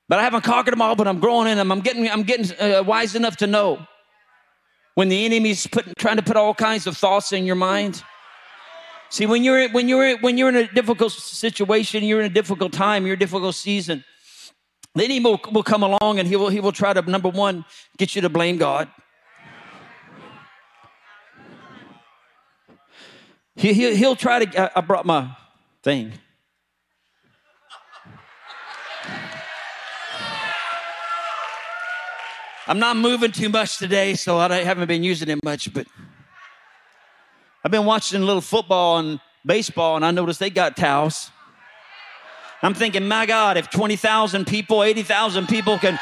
But 0.07 0.19
I 0.19 0.23
haven't 0.23 0.43
conquered 0.43 0.71
them 0.71 0.81
all, 0.81 0.95
but 0.95 1.07
I'm 1.07 1.19
growing 1.19 1.47
in 1.47 1.57
them. 1.57 1.71
I'm 1.71 1.81
getting, 1.81 2.09
I'm 2.09 2.23
getting 2.23 2.51
uh, 2.59 2.83
wise 2.83 3.15
enough 3.15 3.37
to 3.37 3.47
know 3.47 3.85
when 4.93 5.09
the 5.09 5.25
enemy's 5.25 5.67
putting, 5.67 5.93
trying 5.95 6.17
to 6.17 6.21
put 6.21 6.37
all 6.37 6.53
kinds 6.53 6.87
of 6.87 6.95
thoughts 6.97 7.31
in 7.31 7.45
your 7.45 7.55
mind. 7.55 8.03
See, 9.09 9.25
when 9.25 9.43
you're, 9.43 9.69
when, 9.69 9.87
you're, 9.87 10.17
when 10.19 10.37
you're 10.37 10.49
in 10.49 10.55
a 10.55 10.67
difficult 10.67 11.11
situation, 11.11 12.03
you're 12.03 12.19
in 12.19 12.25
a 12.25 12.33
difficult 12.33 12.73
time, 12.73 13.05
you're 13.05 13.15
a 13.15 13.19
difficult 13.19 13.55
season, 13.55 14.03
the 14.93 15.03
enemy 15.03 15.19
will, 15.19 15.39
will 15.51 15.63
come 15.63 15.83
along 15.83 16.19
and 16.19 16.27
he 16.27 16.35
will, 16.35 16.49
he 16.49 16.59
will 16.59 16.71
try 16.71 16.93
to, 16.93 17.01
number 17.01 17.29
one, 17.29 17.65
get 17.97 18.15
you 18.15 18.21
to 18.21 18.29
blame 18.29 18.57
God. 18.57 18.89
He, 23.55 23.73
he, 23.73 23.95
he'll 23.95 24.15
try 24.15 24.45
to, 24.45 24.61
I, 24.61 24.79
I 24.79 24.81
brought 24.81 25.05
my 25.05 25.35
thing. 25.81 26.13
I'm 32.67 32.79
not 32.79 32.97
moving 32.97 33.31
too 33.31 33.49
much 33.49 33.77
today, 33.77 34.15
so 34.15 34.39
I 34.39 34.51
haven't 34.63 34.87
been 34.87 35.03
using 35.03 35.29
it 35.29 35.43
much, 35.43 35.71
but 35.71 35.85
I've 37.63 37.71
been 37.71 37.85
watching 37.85 38.21
a 38.21 38.25
little 38.25 38.41
football 38.41 38.97
and 38.97 39.19
baseball, 39.45 39.95
and 39.95 40.05
I 40.05 40.11
noticed 40.11 40.39
they 40.39 40.49
got 40.49 40.75
towels. 40.75 41.29
I'm 42.63 42.73
thinking, 42.73 43.07
my 43.07 43.27
God, 43.27 43.57
if 43.57 43.69
20,000 43.69 44.47
people, 44.47 44.83
80,000 44.83 45.47
people 45.47 45.77
can. 45.77 45.99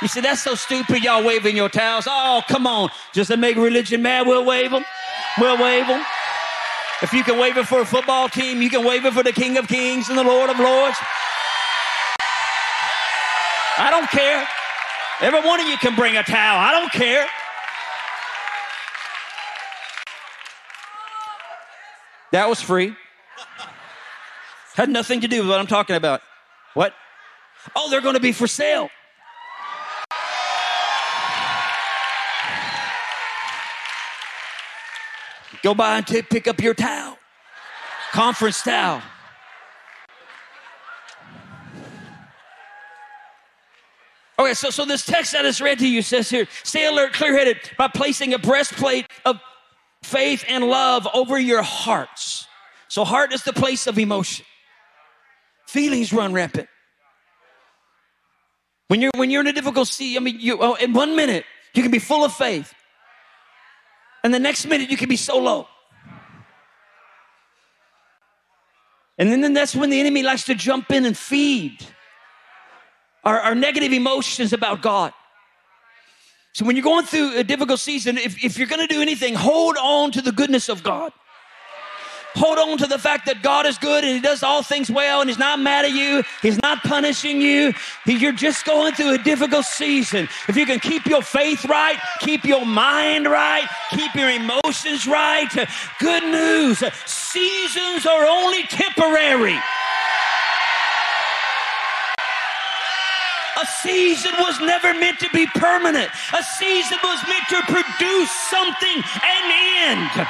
You 0.00 0.08
see, 0.08 0.20
that's 0.20 0.42
so 0.42 0.56
stupid, 0.56 1.04
y'all 1.04 1.24
waving 1.24 1.56
your 1.56 1.68
towels. 1.68 2.06
Oh, 2.08 2.42
come 2.48 2.66
on. 2.66 2.90
Just 3.14 3.30
to 3.30 3.36
make 3.36 3.56
religion 3.56 4.02
mad, 4.02 4.26
we'll 4.26 4.44
wave 4.44 4.72
them. 4.72 4.84
We'll 5.38 5.62
wave 5.62 5.86
them. 5.86 6.04
If 7.02 7.12
you 7.12 7.24
can 7.24 7.38
wave 7.38 7.56
it 7.56 7.66
for 7.66 7.80
a 7.80 7.84
football 7.84 8.28
team, 8.28 8.62
you 8.62 8.70
can 8.70 8.84
wave 8.84 9.04
it 9.04 9.12
for 9.12 9.22
the 9.22 9.32
King 9.32 9.56
of 9.56 9.66
Kings 9.66 10.08
and 10.08 10.16
the 10.16 10.22
Lord 10.22 10.50
of 10.50 10.58
Lords. 10.58 10.96
I 13.78 13.88
don't 13.90 14.08
care. 14.08 14.46
Every 15.20 15.40
one 15.40 15.60
of 15.60 15.66
you 15.66 15.76
can 15.78 15.96
bring 15.96 16.16
a 16.16 16.22
towel. 16.22 16.58
I 16.58 16.70
don't 16.72 16.92
care. 16.92 17.26
That 22.32 22.48
was 22.48 22.60
free. 22.60 22.94
Had 24.74 24.88
nothing 24.88 25.20
to 25.20 25.28
do 25.28 25.40
with 25.40 25.50
what 25.50 25.60
I'm 25.60 25.66
talking 25.66 25.96
about. 25.96 26.22
What? 26.74 26.94
Oh, 27.76 27.90
they're 27.90 28.00
going 28.00 28.14
to 28.14 28.20
be 28.20 28.32
for 28.32 28.46
sale. 28.46 28.88
Go 35.62 35.74
by 35.74 35.98
and 35.98 36.06
t- 36.06 36.22
pick 36.22 36.48
up 36.48 36.60
your 36.60 36.74
towel, 36.74 37.16
conference 38.12 38.62
towel. 38.62 39.00
Okay, 44.38 44.54
so, 44.54 44.70
so 44.70 44.84
this 44.84 45.04
text 45.04 45.32
that 45.32 45.44
is 45.44 45.60
read 45.60 45.78
to 45.78 45.88
you 45.88 46.02
says 46.02 46.28
here 46.28 46.48
stay 46.64 46.86
alert, 46.86 47.12
clear 47.12 47.36
headed 47.36 47.58
by 47.78 47.86
placing 47.86 48.34
a 48.34 48.38
breastplate 48.38 49.06
of 49.24 49.40
faith 50.02 50.44
and 50.48 50.64
love 50.64 51.06
over 51.14 51.38
your 51.38 51.62
hearts. 51.62 52.48
So, 52.88 53.04
heart 53.04 53.32
is 53.32 53.42
the 53.44 53.52
place 53.52 53.86
of 53.86 53.98
emotion, 53.98 54.44
feelings 55.68 56.12
run 56.12 56.32
rampant. 56.32 56.68
When 58.88 59.00
you're, 59.00 59.12
when 59.16 59.30
you're 59.30 59.40
in 59.42 59.46
a 59.46 59.52
difficult 59.52 59.88
sea, 59.88 60.16
I 60.16 60.20
mean, 60.20 60.38
you, 60.40 60.58
oh, 60.60 60.74
in 60.74 60.92
one 60.92 61.14
minute, 61.14 61.44
you 61.72 61.82
can 61.82 61.92
be 61.92 61.98
full 62.00 62.24
of 62.24 62.34
faith. 62.34 62.74
And 64.24 64.32
the 64.32 64.38
next 64.38 64.66
minute, 64.66 64.90
you 64.90 64.96
can 64.96 65.08
be 65.08 65.16
so 65.16 65.38
low. 65.38 65.66
And 69.18 69.30
then, 69.30 69.52
that's 69.52 69.76
when 69.76 69.90
the 69.90 70.00
enemy 70.00 70.22
likes 70.22 70.44
to 70.44 70.54
jump 70.54 70.90
in 70.90 71.04
and 71.04 71.16
feed 71.16 71.78
our, 73.24 73.38
our 73.38 73.54
negative 73.54 73.92
emotions 73.92 74.52
about 74.52 74.82
God. 74.82 75.12
So 76.54 76.64
when 76.64 76.76
you're 76.76 76.82
going 76.82 77.06
through 77.06 77.38
a 77.38 77.44
difficult 77.44 77.80
season, 77.80 78.18
if, 78.18 78.42
if 78.44 78.58
you're 78.58 78.66
going 78.66 78.86
to 78.86 78.92
do 78.92 79.00
anything, 79.00 79.34
hold 79.34 79.76
on 79.76 80.10
to 80.12 80.22
the 80.22 80.32
goodness 80.32 80.68
of 80.68 80.82
God. 80.82 81.12
Hold 82.34 82.58
on 82.58 82.78
to 82.78 82.86
the 82.86 82.98
fact 82.98 83.26
that 83.26 83.42
God 83.42 83.66
is 83.66 83.78
good 83.78 84.04
and 84.04 84.14
He 84.14 84.20
does 84.20 84.42
all 84.42 84.62
things 84.62 84.90
well 84.90 85.20
and 85.20 85.28
He's 85.28 85.38
not 85.38 85.58
mad 85.58 85.84
at 85.84 85.92
you. 85.92 86.22
He's 86.40 86.60
not 86.62 86.82
punishing 86.82 87.40
you. 87.40 87.72
You're 88.06 88.32
just 88.32 88.64
going 88.64 88.94
through 88.94 89.14
a 89.14 89.18
difficult 89.18 89.64
season. 89.64 90.28
If 90.48 90.56
you 90.56 90.66
can 90.66 90.80
keep 90.80 91.06
your 91.06 91.22
faith 91.22 91.64
right, 91.66 91.98
keep 92.20 92.44
your 92.44 92.64
mind 92.64 93.26
right, 93.26 93.68
keep 93.90 94.14
your 94.14 94.30
emotions 94.30 95.06
right, 95.06 95.48
good 96.00 96.24
news. 96.24 96.82
Seasons 97.06 98.06
are 98.06 98.24
only 98.26 98.62
temporary. 98.64 99.58
A 103.60 103.66
season 103.82 104.32
was 104.40 104.58
never 104.60 104.92
meant 104.94 105.20
to 105.20 105.28
be 105.32 105.46
permanent. 105.54 106.10
A 106.32 106.42
season 106.58 106.98
was 107.04 107.20
meant 107.28 107.44
to 107.50 107.62
produce 107.72 108.30
something 108.50 108.96
and 109.22 110.08
end. 110.18 110.28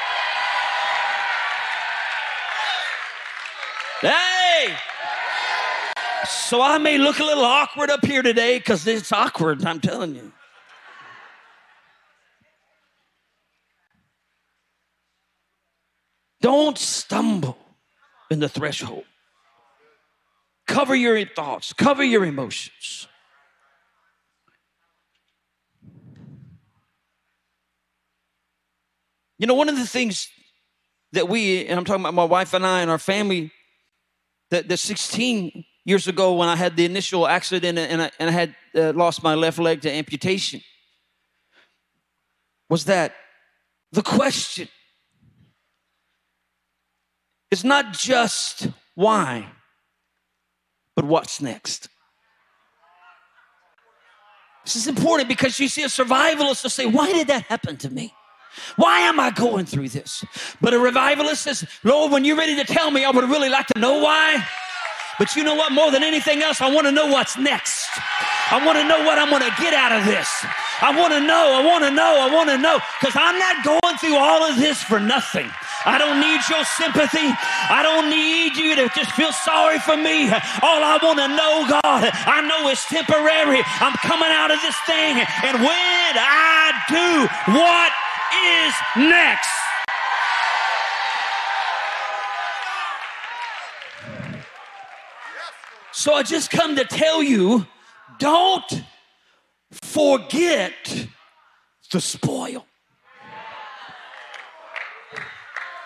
Hey! 4.03 4.75
So 6.27 6.61
I 6.61 6.79
may 6.79 6.99
look 6.99 7.21
a 7.21 7.25
little 7.25 7.45
awkward 7.45 7.89
up 7.89 8.05
here 8.05 8.23
today 8.23 8.59
because 8.59 8.85
it's 8.87 9.13
awkward, 9.13 9.65
I'm 9.65 9.81
telling 9.81 10.17
you. 10.17 10.33
Don't 16.41 16.77
stumble 16.77 17.57
in 18.29 18.41
the 18.41 18.49
threshold. 18.49 19.05
Cover 20.67 20.97
your 20.97 21.25
thoughts, 21.25 21.73
cover 21.73 22.03
your 22.03 22.25
emotions. 22.25 23.07
You 29.39 29.47
know, 29.47 29.55
one 29.55 29.69
of 29.69 29.77
the 29.77 29.87
things 29.87 30.29
that 31.13 31.29
we, 31.29 31.67
and 31.67 31.79
I'm 31.79 31.85
talking 31.85 32.03
about 32.03 32.15
my 32.15 32.25
wife 32.25 32.53
and 32.53 32.67
I 32.67 32.81
and 32.81 32.91
our 32.91 32.99
family, 32.99 33.53
that 34.53 34.69
the 34.69 34.77
16 34.77 35.65
years 35.87 36.07
ago 36.07 36.35
when 36.35 36.47
I 36.47 36.57
had 36.57 36.77
the 36.77 36.85
initial 36.85 37.27
accident 37.27 37.79
and 37.79 38.03
I, 38.03 38.11
and 38.19 38.29
I 38.29 38.33
had 38.33 38.55
uh, 38.75 38.93
lost 38.93 39.23
my 39.23 39.35
left 39.35 39.59
leg 39.59 39.81
to 39.81 39.91
amputation, 39.91 40.61
was 42.69 42.85
that 42.85 43.15
the 43.93 44.03
question 44.03 44.69
is 47.51 47.65
not 47.65 47.95
just 47.95 48.69
why, 48.95 49.49
but 50.97 51.07
what's 51.07 51.41
next. 51.41 51.89
This 54.65 54.77
is 54.77 54.87
important 54.87 55.31
because 55.31 55.59
you 55.59 55.69
see, 55.69 55.83
a 55.83 55.87
survivalist 55.87 56.63
will 56.63 56.71
say, 56.71 56.85
Why 56.85 57.11
did 57.11 57.29
that 57.29 57.45
happen 57.45 57.79
to 57.79 57.91
me? 57.91 58.13
Why 58.77 59.01
am 59.01 59.21
I 59.21 59.31
going 59.31 59.67
through 59.67 59.89
this? 59.89 60.25
But 60.61 60.75
a 60.75 60.79
revivalist 60.79 61.43
says, 61.43 61.65
Lord, 61.85 62.13
when 62.13 62.25
you're 62.25 62.37
ready 62.37 62.57
to 62.57 62.65
tell 62.65 62.91
me, 62.91 63.05
I 63.05 63.11
would 63.11 63.29
really 63.29 63.49
like 63.49 63.67
to 63.69 63.79
know 63.79 63.99
why. 63.99 64.45
But 65.19 65.37
you 65.37 65.45
know 65.45 65.55
what? 65.55 65.73
More 65.73 65.91
than 65.91 66.03
anything 66.03 66.43
else, 66.43 66.61
I 66.61 66.73
want 66.73 66.87
to 66.87 66.93
know 66.93 67.07
what's 67.07 67.37
next. 67.37 67.89
I 68.51 68.65
want 68.65 68.79
to 68.79 68.85
know 68.89 69.05
what 69.05 69.19
I'm 69.19 69.31
going 69.31 69.43
to 69.43 69.55
get 69.61 69.75
out 69.75 69.93
of 69.93 70.05
this. 70.05 70.29
I 70.83 70.91
want 70.99 71.13
to 71.15 71.21
know, 71.21 71.55
I 71.55 71.63
want 71.65 71.85
to 71.85 71.93
know, 71.95 72.19
I 72.19 72.29
want 72.33 72.51
to 72.51 72.59
know. 72.59 72.81
Because 72.99 73.15
I'm 73.15 73.39
not 73.39 73.63
going 73.63 73.97
through 74.03 74.17
all 74.17 74.43
of 74.43 74.57
this 74.57 74.83
for 74.83 74.99
nothing. 74.99 75.47
I 75.87 75.99
don't 75.99 76.19
need 76.19 76.43
your 76.51 76.65
sympathy. 76.65 77.31
I 77.71 77.83
don't 77.87 78.11
need 78.11 78.57
you 78.57 78.75
to 78.83 78.91
just 78.95 79.13
feel 79.13 79.33
sorry 79.33 79.79
for 79.79 79.97
me. 79.97 80.27
All 80.63 80.83
I 80.83 80.99
want 81.03 81.19
to 81.23 81.29
know, 81.29 81.55
God, 81.71 82.03
I 82.27 82.43
know 82.43 82.67
it's 82.71 82.87
temporary. 82.91 83.63
I'm 83.79 83.95
coming 84.03 84.31
out 84.31 84.51
of 84.51 84.59
this 84.63 84.79
thing. 84.87 85.23
And 85.47 85.63
when 85.63 86.13
I 86.19 86.75
do, 86.91 87.09
what 87.55 87.91
is 88.35 88.75
next? 88.97 89.49
So 95.93 96.15
I 96.15 96.23
just 96.23 96.51
come 96.51 96.75
to 96.77 96.85
tell 96.85 97.23
you 97.23 97.67
don't 98.19 98.83
forget 99.83 100.73
the 101.91 102.01
spoil. 102.01 102.67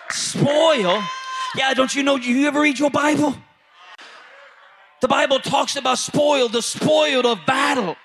Spoil? 0.09 1.03
Yeah, 1.55 1.73
don't 1.73 1.93
you 1.93 2.03
know? 2.03 2.17
Do 2.17 2.31
You 2.31 2.47
ever 2.47 2.61
read 2.61 2.79
your 2.79 2.89
Bible? 2.89 3.35
The 5.01 5.07
Bible 5.07 5.39
talks 5.39 5.75
about 5.75 5.99
spoil, 5.99 6.49
the 6.49 6.61
spoil 6.61 7.27
of 7.27 7.45
battle. 7.45 7.95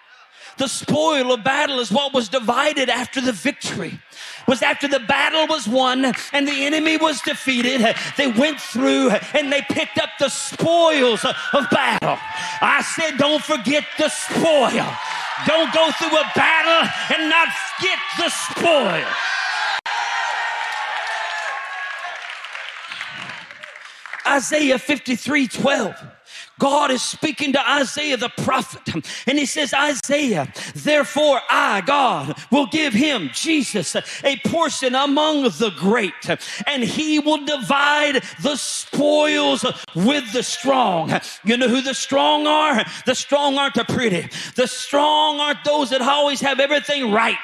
The 0.58 0.68
spoil 0.68 1.32
of 1.32 1.42
battle 1.42 1.80
is 1.80 1.90
what 1.90 2.12
was 2.12 2.28
divided 2.28 2.90
after 2.90 3.20
the 3.20 3.32
victory. 3.32 3.98
Was 4.46 4.62
after 4.62 4.88
the 4.88 5.00
battle 5.00 5.46
was 5.46 5.68
won 5.68 6.12
and 6.32 6.48
the 6.48 6.64
enemy 6.64 6.96
was 6.96 7.20
defeated, 7.20 7.94
they 8.16 8.26
went 8.26 8.60
through 8.60 9.10
and 9.34 9.52
they 9.52 9.62
picked 9.62 9.98
up 9.98 10.10
the 10.18 10.28
spoils 10.28 11.24
of 11.24 11.70
battle. 11.70 12.18
I 12.60 12.82
said, 12.82 13.18
don't 13.18 13.42
forget 13.42 13.84
the 13.98 14.08
spoil. 14.08 14.88
Don't 15.46 15.72
go 15.72 15.90
through 15.92 16.16
a 16.16 16.30
battle 16.34 16.90
and 17.14 17.30
not 17.30 17.48
get 17.80 17.98
the 18.18 18.28
spoil. 18.28 19.06
Isaiah 24.26 24.78
53 24.78 25.48
12. 25.48 25.94
God 26.58 26.90
is 26.90 27.02
speaking 27.02 27.52
to 27.54 27.70
Isaiah 27.70 28.16
the 28.16 28.28
prophet, 28.28 29.04
and 29.26 29.38
he 29.38 29.46
says, 29.46 29.74
Isaiah, 29.74 30.52
therefore 30.74 31.40
I, 31.50 31.80
God, 31.80 32.38
will 32.50 32.66
give 32.66 32.92
him, 32.92 33.30
Jesus, 33.32 33.96
a 33.96 34.36
portion 34.44 34.94
among 34.94 35.42
the 35.42 35.72
great, 35.76 36.12
and 36.66 36.82
he 36.82 37.18
will 37.18 37.44
divide 37.44 38.22
the 38.42 38.56
spoils 38.56 39.64
with 39.94 40.32
the 40.32 40.42
strong. 40.42 41.12
You 41.44 41.56
know 41.56 41.68
who 41.68 41.80
the 41.80 41.94
strong 41.94 42.46
are? 42.46 42.84
The 43.06 43.14
strong 43.14 43.58
aren't 43.58 43.74
the 43.74 43.84
pretty. 43.84 44.28
The 44.54 44.66
strong 44.66 45.40
aren't 45.40 45.64
those 45.64 45.90
that 45.90 46.02
always 46.02 46.40
have 46.40 46.60
everything 46.60 47.10
right. 47.10 47.36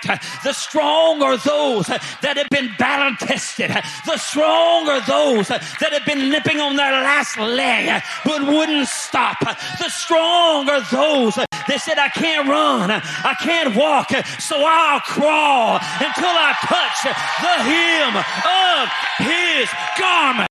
The 0.44 0.52
strong 0.52 1.22
are 1.22 1.36
those 1.38 1.86
that 1.86 2.36
have 2.36 2.50
been 2.50 2.70
battle 2.78 3.16
tested. 3.26 3.70
The 4.06 4.16
strong 4.16 4.88
are 4.88 5.00
those 5.06 5.48
that 5.48 5.92
have 5.92 6.06
been 6.06 6.30
limping 6.30 6.60
on 6.60 6.76
their 6.76 6.92
last 6.92 7.36
leg, 7.38 8.02
but 8.24 8.46
wouldn't 8.46 8.88
stop. 8.98 9.38
The 9.40 9.88
strong 9.88 10.68
are 10.68 10.80
those 10.90 11.34
that 11.37 11.80
said, 11.80 11.98
I 11.98 12.08
can't 12.08 12.48
run, 12.48 12.90
I 12.90 13.34
can't 13.40 13.76
walk, 13.76 14.11
so 14.40 14.56
I'll 14.58 15.00
crawl 15.00 15.78
until 16.00 16.34
I 16.34 16.52
touch 16.66 16.98
the 17.06 17.56
hem 17.68 18.16
of 18.18 18.88
his 19.26 19.68
garment. 19.98 20.48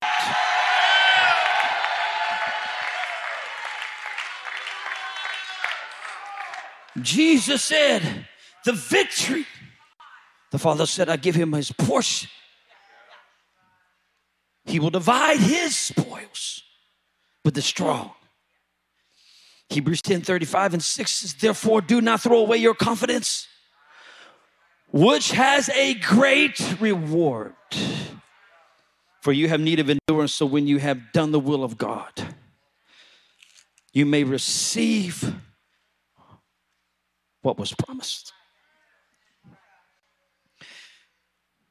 Jesus 7.02 7.62
said, 7.62 8.28
The 8.66 8.74
victory. 8.74 9.46
The 10.52 10.60
Father 10.60 10.86
said, 10.86 11.10
I 11.10 11.18
give 11.18 11.36
him 11.36 11.52
his 11.54 11.72
portion. 11.72 12.30
He 14.66 14.80
will 14.80 14.90
divide 14.90 15.40
his 15.40 15.76
spoils 15.76 16.64
with 17.44 17.54
the 17.54 17.62
strong. 17.62 18.12
Hebrews 19.70 20.02
10 20.02 20.22
35 20.22 20.74
and 20.76 20.84
6 20.84 21.12
says, 21.12 21.34
Therefore, 21.34 21.82
do 21.82 22.02
not 22.02 22.22
throw 22.22 22.40
away 22.40 22.58
your 22.58 22.74
confidence, 22.74 23.48
which 24.92 25.32
has 25.32 25.70
a 25.70 25.96
great 25.96 26.76
reward. 26.80 27.54
For 29.22 29.34
you 29.34 29.50
have 29.50 29.60
need 29.60 29.80
of 29.80 29.90
endurance, 29.90 30.34
so 30.34 30.46
when 30.46 30.68
you 30.68 30.78
have 30.78 31.12
done 31.12 31.32
the 31.32 31.40
will 31.40 31.64
of 31.64 31.78
God, 31.78 32.12
you 33.92 34.06
may 34.06 34.24
receive 34.24 35.34
what 37.42 37.58
was 37.58 37.74
promised. 37.74 38.32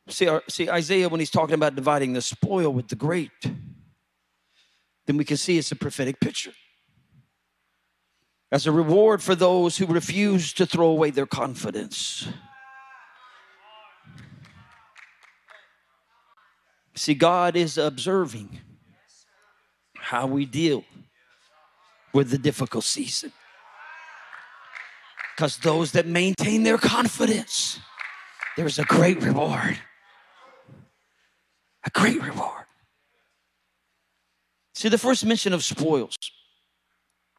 See, 0.09 0.29
our, 0.29 0.43
see, 0.49 0.69
Isaiah, 0.69 1.09
when 1.09 1.21
he's 1.21 1.31
talking 1.31 1.55
about 1.55 1.75
dividing 1.75 2.13
the 2.13 2.23
spoil 2.23 2.73
with 2.73 2.89
the 2.89 2.95
great, 2.95 3.31
then 5.07 5.17
we 5.17 5.25
can 5.25 5.37
see 5.37 5.57
it's 5.59 5.73
a 5.73 5.77
prophetic 5.77 6.21
picture. 6.21 6.53
As 8.57 8.67
a 8.67 8.73
reward 8.73 9.23
for 9.23 9.35
those 9.35 9.77
who 9.77 9.85
refuse 9.85 10.55
to 10.55 10.65
throw 10.65 10.87
away 10.87 11.11
their 11.11 11.27
confidence. 11.27 12.27
See, 16.95 17.13
God 17.13 17.55
is 17.55 17.77
observing 17.77 18.61
how 19.95 20.27
we 20.27 20.47
deal 20.47 20.87
with 22.15 22.31
the 22.31 22.39
difficult 22.39 22.85
season. 22.85 23.31
Because 25.37 25.59
those 25.59 25.93
that 25.93 26.07
maintain 26.07 26.63
their 26.63 26.79
confidence, 26.79 27.79
there's 28.57 28.79
a 28.79 28.85
great 28.85 29.23
reward. 29.23 29.79
A 31.85 31.91
great 31.91 32.23
reward. 32.23 32.65
See, 34.75 34.89
the 34.89 34.97
first 34.97 35.27
mention 35.27 35.53
of 35.53 35.63
spoils 35.63 36.17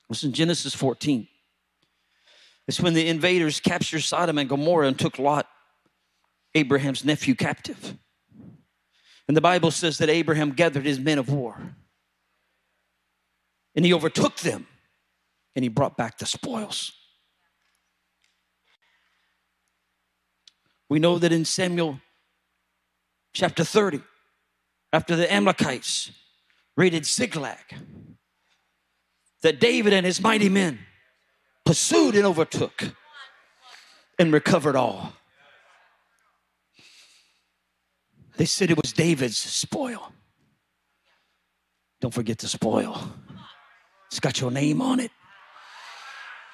was 0.09 0.23
in 0.23 0.31
Genesis 0.31 0.73
14. 0.73 1.27
It's 2.67 2.79
when 2.79 2.93
the 2.93 3.07
invaders 3.07 3.59
captured 3.59 4.01
Sodom 4.01 4.37
and 4.37 4.49
Gomorrah 4.49 4.87
and 4.87 4.97
took 4.97 5.19
Lot, 5.19 5.47
Abraham's 6.53 7.05
nephew, 7.05 7.35
captive. 7.35 7.95
And 9.27 9.35
the 9.35 9.41
Bible 9.41 9.71
says 9.71 9.97
that 9.97 10.09
Abraham 10.09 10.51
gathered 10.51 10.85
his 10.85 10.99
men 10.99 11.17
of 11.17 11.29
war 11.29 11.75
and 13.75 13.85
he 13.85 13.93
overtook 13.93 14.37
them 14.37 14.67
and 15.55 15.63
he 15.63 15.69
brought 15.69 15.97
back 15.97 16.17
the 16.17 16.25
spoils. 16.25 16.91
We 20.89 20.99
know 20.99 21.19
that 21.19 21.33
in 21.33 21.43
Samuel 21.43 21.99
chapter 23.33 23.63
30, 23.63 24.01
after 24.93 25.15
the 25.15 25.31
Amalekites 25.31 26.11
raided 26.77 27.05
Ziklag, 27.05 27.75
that 29.47 29.61
David 29.61 29.93
and 29.93 30.05
his 30.05 30.19
mighty 30.19 30.49
men 30.49 30.77
pursued 31.65 32.15
and 32.15 32.25
overtook 32.25 32.83
and 34.19 34.33
recovered 34.33 34.75
all. 34.75 35.13
They 38.35 38.43
said 38.43 38.69
it 38.69 38.75
was 38.75 38.91
David's 38.91 39.37
spoil. 39.37 40.11
Don't 42.01 42.13
forget 42.13 42.39
the 42.39 42.49
spoil. 42.49 43.09
It's 44.07 44.19
got 44.19 44.41
your 44.41 44.51
name 44.51 44.81
on 44.81 44.99
it. 44.99 45.11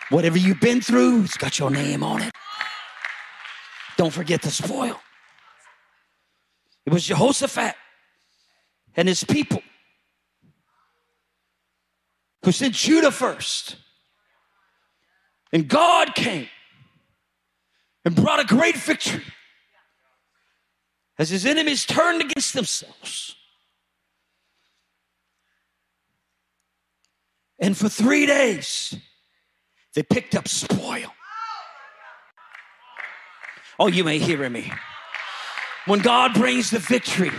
Whatever 0.09 0.37
you've 0.37 0.61
been 0.61 0.79
through, 0.79 1.23
it's 1.23 1.37
got 1.37 1.57
your 1.57 1.71
name 1.71 2.03
on 2.03 2.21
it. 2.21 2.31
Don't 3.97 4.13
forget 4.13 4.43
the 4.43 4.51
spoil. 4.51 5.01
It 6.85 6.93
was 6.93 7.05
Jehoshaphat 7.05 7.73
and 8.95 9.07
his 9.07 9.23
people 9.23 9.63
who 12.43 12.51
sent 12.51 12.75
Judah 12.75 13.11
first. 13.11 13.77
And 15.51 15.67
God 15.67 16.15
came 16.15 16.47
and 18.05 18.15
brought 18.15 18.39
a 18.39 18.45
great 18.45 18.75
victory 18.75 19.23
as 21.17 21.29
his 21.29 21.45
enemies 21.45 21.85
turned 21.85 22.21
against 22.21 22.53
themselves. 22.53 23.35
And 27.59 27.77
for 27.77 27.87
three 27.87 28.25
days, 28.25 28.95
they 29.93 30.03
picked 30.03 30.35
up 30.35 30.47
spoil. 30.47 31.13
Oh, 33.79 33.87
you 33.87 34.03
may 34.03 34.19
hear 34.19 34.49
me. 34.49 34.71
When 35.85 35.99
God 35.99 36.33
brings 36.33 36.71
the 36.71 36.79
victory, 36.79 37.31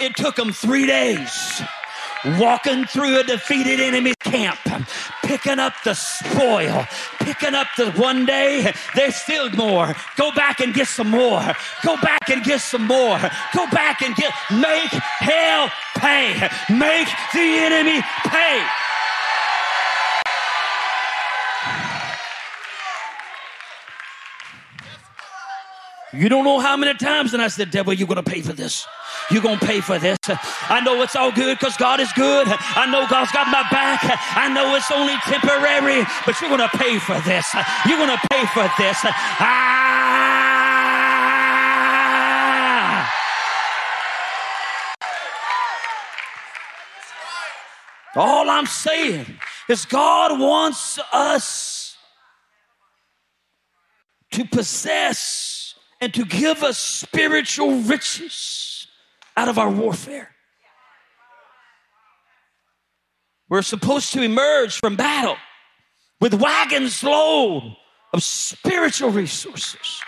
it 0.00 0.14
took 0.16 0.36
them 0.36 0.52
three 0.52 0.86
days 0.86 1.62
walking 2.38 2.84
through 2.84 3.20
a 3.20 3.24
defeated 3.24 3.80
enemy 3.80 4.14
camp, 4.20 4.58
picking 5.24 5.58
up 5.58 5.74
the 5.84 5.94
spoil, 5.94 6.86
picking 7.20 7.54
up 7.54 7.66
the 7.76 7.90
one 7.92 8.24
day, 8.26 8.72
there's 8.94 9.16
still 9.16 9.50
more. 9.50 9.94
Go 10.16 10.32
back 10.32 10.60
and 10.60 10.74
get 10.74 10.88
some 10.88 11.10
more. 11.10 11.42
Go 11.84 11.96
back 11.96 12.30
and 12.30 12.42
get 12.44 12.60
some 12.60 12.86
more. 12.86 13.18
Go 13.54 13.66
back 13.70 14.02
and 14.02 14.14
get, 14.16 14.32
make 14.52 14.92
hell 15.20 15.70
pay. 15.96 16.48
Make 16.70 17.08
the 17.34 17.40
enemy 17.40 18.00
pay. 18.26 18.62
You 26.14 26.28
don't 26.28 26.44
know 26.44 26.60
how 26.60 26.76
many 26.76 26.92
times, 26.98 27.32
and 27.32 27.42
I 27.42 27.48
said, 27.48 27.70
Devil, 27.70 27.94
you're 27.94 28.06
going 28.06 28.22
to 28.22 28.30
pay 28.30 28.42
for 28.42 28.52
this. 28.52 28.86
You're 29.30 29.40
going 29.40 29.58
to 29.58 29.64
pay 29.64 29.80
for 29.80 29.98
this. 29.98 30.18
I 30.28 30.82
know 30.84 31.00
it's 31.00 31.16
all 31.16 31.32
good 31.32 31.58
because 31.58 31.74
God 31.78 32.00
is 32.00 32.12
good. 32.12 32.46
I 32.48 32.84
know 32.90 33.06
God's 33.08 33.32
got 33.32 33.46
my 33.46 33.62
back. 33.70 34.00
I 34.36 34.52
know 34.52 34.74
it's 34.74 34.90
only 34.90 35.14
temporary, 35.24 36.04
but 36.26 36.38
you're 36.40 36.50
going 36.50 36.60
to 36.60 36.76
pay 36.76 36.98
for 36.98 37.18
this. 37.20 37.54
You're 37.88 37.96
going 37.96 38.10
to 38.10 38.28
pay 38.30 38.44
for 38.46 38.68
this. 38.76 38.98
Ah! 39.04 40.02
All 48.14 48.50
I'm 48.50 48.66
saying 48.66 49.24
is 49.70 49.86
God 49.86 50.38
wants 50.38 50.98
us 51.10 51.96
to 54.32 54.44
possess 54.44 55.61
and 56.02 56.12
to 56.12 56.24
give 56.24 56.64
us 56.64 56.78
spiritual 56.78 57.76
riches 57.82 58.88
out 59.36 59.48
of 59.48 59.56
our 59.56 59.70
warfare. 59.70 60.34
We're 63.48 63.62
supposed 63.62 64.12
to 64.14 64.22
emerge 64.22 64.80
from 64.80 64.96
battle 64.96 65.36
with 66.20 66.34
wagons 66.34 67.04
load 67.04 67.76
of 68.12 68.20
spiritual 68.24 69.10
resources. 69.10 70.02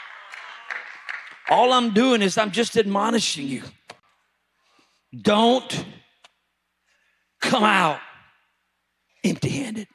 All 1.48 1.72
I'm 1.72 1.94
doing 1.94 2.22
is 2.22 2.36
I'm 2.38 2.50
just 2.50 2.76
admonishing 2.76 3.46
you. 3.46 3.62
Don't 5.16 5.84
come 7.40 7.62
out 7.62 8.00
empty 9.22 9.48
handed. 9.48 9.86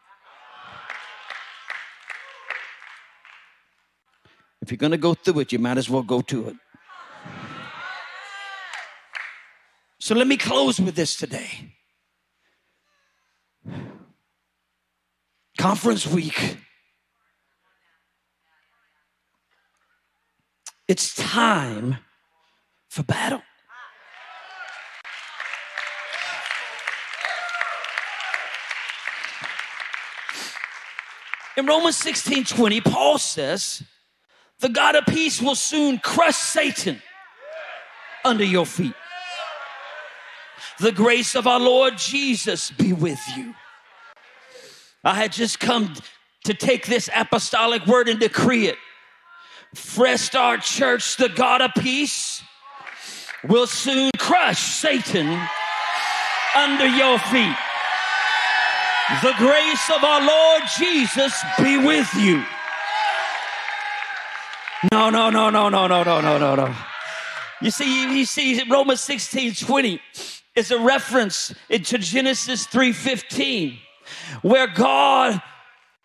If 4.69 4.73
you're 4.73 4.77
going 4.77 4.91
to 4.91 4.99
go 4.99 5.15
through 5.15 5.39
it, 5.39 5.51
you 5.51 5.57
might 5.57 5.79
as 5.79 5.89
well 5.89 6.03
go 6.03 6.21
to 6.21 6.49
it. 6.49 6.55
So 9.97 10.13
let 10.13 10.27
me 10.27 10.37
close 10.37 10.79
with 10.79 10.93
this 10.93 11.17
today. 11.17 11.73
Conference 15.57 16.05
week. 16.05 16.57
It's 20.87 21.15
time 21.15 21.97
for 22.89 23.01
battle. 23.01 23.41
In 31.57 31.65
Romans 31.65 31.97
16 31.97 32.43
20, 32.43 32.81
Paul 32.81 33.17
says, 33.17 33.81
the 34.59 34.69
God 34.69 34.95
of 34.95 35.05
peace 35.05 35.41
will 35.41 35.55
soon 35.55 35.99
crush 35.99 36.35
Satan 36.35 37.01
under 38.25 38.43
your 38.43 38.65
feet. 38.65 38.93
The 40.79 40.91
grace 40.91 41.35
of 41.35 41.47
our 41.47 41.59
Lord 41.59 41.97
Jesus 41.97 42.71
be 42.71 42.93
with 42.93 43.19
you. 43.35 43.53
I 45.03 45.13
had 45.13 45.31
just 45.31 45.59
come 45.59 45.93
to 46.43 46.53
take 46.53 46.87
this 46.87 47.09
apostolic 47.15 47.85
word 47.85 48.09
and 48.09 48.19
decree 48.19 48.67
it. 48.67 48.77
Fresh 49.75 50.21
Start 50.21 50.61
Church, 50.61 51.17
the 51.17 51.29
God 51.29 51.61
of 51.61 51.71
peace, 51.79 52.41
will 53.47 53.67
soon 53.67 54.11
crush 54.17 54.59
Satan 54.59 55.39
under 56.55 56.87
your 56.87 57.19
feet. 57.19 57.55
The 59.23 59.33
grace 59.37 59.89
of 59.95 60.03
our 60.03 60.21
Lord 60.21 60.63
Jesus 60.77 61.33
be 61.61 61.77
with 61.77 62.13
you. 62.15 62.43
No, 64.91 65.09
no, 65.09 65.29
no, 65.29 65.49
no, 65.49 65.67
no, 65.67 65.87
no, 65.87 66.03
no, 66.03 66.21
no, 66.21 66.37
no, 66.37 66.55
no. 66.55 66.75
You 67.61 67.69
see, 67.69 68.17
you 68.17 68.25
see, 68.25 68.63
Romans 68.69 69.01
16, 69.01 69.55
20 69.55 69.99
is 70.55 70.71
a 70.71 70.79
reference 70.79 71.53
into 71.69 71.97
Genesis 71.97 72.65
3:15, 72.67 73.77
where 74.41 74.67
God 74.67 75.41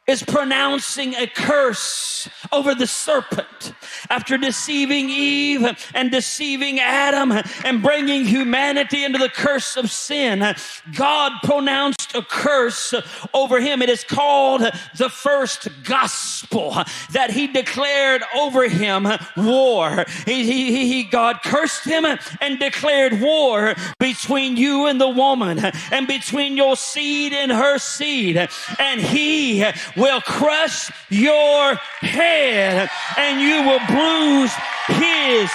is 0.06 0.22
pronouncing 0.22 1.14
a 1.14 1.26
curse 1.26 2.28
over 2.52 2.74
the 2.74 2.86
serpent 2.86 3.72
after 4.10 4.36
deceiving 4.36 5.08
Eve 5.08 5.66
and 5.94 6.10
deceiving 6.10 6.78
Adam 6.78 7.32
and 7.64 7.82
bringing 7.82 8.26
humanity 8.26 9.04
into 9.04 9.18
the 9.18 9.30
curse 9.30 9.76
of 9.76 9.90
sin. 9.90 10.54
God 10.94 11.32
pronounced 11.42 12.14
a 12.14 12.22
curse 12.22 12.92
over 13.32 13.60
him. 13.60 13.80
It 13.80 13.88
is 13.88 14.04
called 14.04 14.62
the 14.96 15.08
first 15.08 15.68
gospel 15.84 16.76
that 17.12 17.30
he 17.30 17.46
declared 17.46 18.22
over 18.38 18.68
him 18.68 19.08
war. 19.36 20.04
He, 20.26 20.44
he, 20.44 20.86
he, 20.86 21.04
God 21.04 21.40
cursed 21.42 21.84
him 21.84 22.04
and 22.40 22.58
declared 22.58 23.20
war 23.20 23.74
between 23.98 24.58
you 24.58 24.86
and 24.86 25.00
the 25.00 25.08
woman 25.08 25.60
and 25.90 26.06
between 26.06 26.58
your 26.58 26.76
seed 26.76 27.32
and 27.32 27.50
her 27.50 27.78
seed. 27.78 28.48
And 28.78 29.00
he 29.00 29.64
will 29.96 30.20
crush 30.20 30.90
your 31.10 31.74
head 32.00 32.88
and 33.16 33.40
you 33.40 33.62
will 33.62 33.80
bruise 33.86 34.52
his 34.88 35.50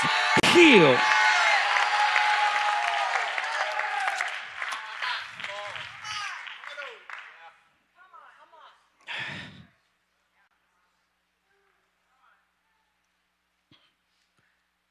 heel. 0.54 0.98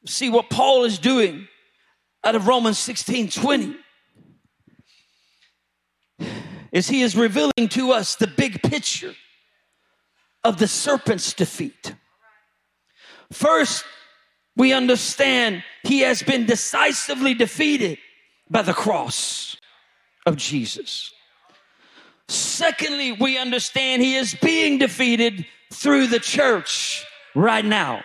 See 0.07 0.31
what 0.31 0.51
Paul 0.51 0.85
is 0.85 0.99
doing 0.99 1.47
out 2.25 2.35
of 2.35 2.49
Romans 2.49 2.79
16 2.79 3.29
20 3.29 3.77
is 6.73 6.89
he 6.89 7.03
is 7.03 7.15
revealing 7.15 7.69
to 7.69 7.93
us 7.93 8.17
the 8.17 8.27
big 8.27 8.63
picture 8.63 9.15
of 10.45 10.59
the 10.59 10.69
serpent's 10.69 11.33
defeat. 11.33 11.95
First, 13.33 13.85
we 14.57 14.73
understand 14.73 15.63
he 15.85 16.01
has 16.01 16.23
been 16.23 16.47
decisively 16.47 17.35
defeated 17.35 17.99
by 18.51 18.63
the 18.63 18.73
cross 18.73 19.57
of 20.27 20.37
Jesus. 20.37 21.13
Secondly, 22.29 23.13
we 23.13 23.39
understand 23.39 24.03
he 24.03 24.17
is 24.17 24.35
being 24.35 24.79
defeated 24.79 25.47
through 25.73 26.09
the 26.09 26.19
church 26.19 27.05
right 27.35 27.65
now. 27.65 28.03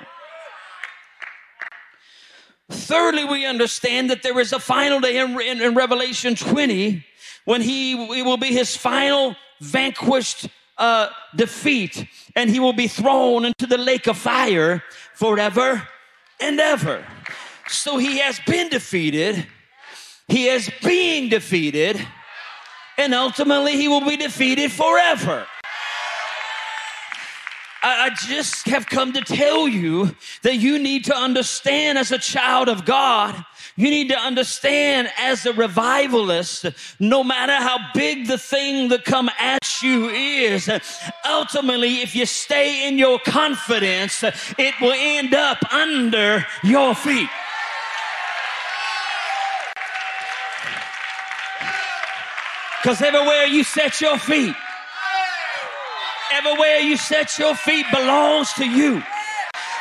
Thirdly, 2.69 3.25
we 3.25 3.45
understand 3.45 4.09
that 4.09 4.23
there 4.23 4.39
is 4.39 4.53
a 4.53 4.59
final 4.59 4.99
day 4.99 5.17
in, 5.17 5.39
in, 5.41 5.61
in 5.61 5.75
Revelation 5.75 6.35
20 6.35 7.05
when 7.45 7.61
he 7.61 7.95
will 7.95 8.37
be 8.37 8.53
his 8.53 8.75
final 8.75 9.35
vanquished 9.59 10.47
uh, 10.77 11.09
defeat, 11.35 12.05
and 12.35 12.49
he 12.49 12.59
will 12.59 12.73
be 12.73 12.87
thrown 12.87 13.45
into 13.45 13.65
the 13.65 13.77
lake 13.77 14.07
of 14.07 14.17
fire 14.17 14.83
forever 15.13 15.87
and 16.39 16.59
ever. 16.59 17.05
So 17.67 17.97
he 17.97 18.19
has 18.19 18.39
been 18.45 18.69
defeated, 18.69 19.47
he 20.27 20.47
is 20.47 20.69
being 20.83 21.29
defeated, 21.29 21.99
and 22.97 23.13
ultimately 23.13 23.77
he 23.77 23.87
will 23.87 24.05
be 24.05 24.17
defeated 24.17 24.71
forever. 24.71 25.45
I, 27.85 28.11
just 28.11 28.65
have 28.67 28.85
come 28.85 29.11
to 29.13 29.21
tell 29.21 29.67
you 29.67 30.15
that 30.43 30.55
you 30.55 30.79
need 30.79 31.05
to 31.05 31.15
understand 31.15 31.97
as 31.97 32.11
a 32.11 32.17
child 32.17 32.69
of 32.69 32.85
God 32.85 33.43
you 33.75 33.89
need 33.89 34.09
to 34.09 34.17
understand 34.17 35.09
as 35.17 35.45
a 35.45 35.53
revivalist, 35.53 36.65
no 36.99 37.23
matter 37.23 37.53
how 37.53 37.77
big 37.93 38.27
the 38.27 38.37
thing 38.37 38.89
that 38.89 39.03
come 39.03 39.29
at 39.39 39.81
you 39.81 40.09
is, 40.09 40.69
ultimately, 41.27 42.01
if 42.01 42.15
you 42.15 42.25
stay 42.25 42.87
in 42.87 42.97
your 42.99 43.19
confidence, 43.19 44.23
it 44.23 44.75
will 44.79 44.93
end 44.95 45.33
up 45.33 45.57
under 45.73 46.45
your 46.63 46.93
feet. 46.93 47.29
Because 52.81 53.01
everywhere 53.01 53.45
you 53.45 53.63
set 53.63 54.01
your 54.01 54.17
feet, 54.17 54.53
everywhere 56.33 56.79
you 56.79 56.97
set 56.97 57.39
your 57.39 57.55
feet 57.55 57.85
belongs 57.91 58.51
to 58.53 58.65
you. 58.65 59.01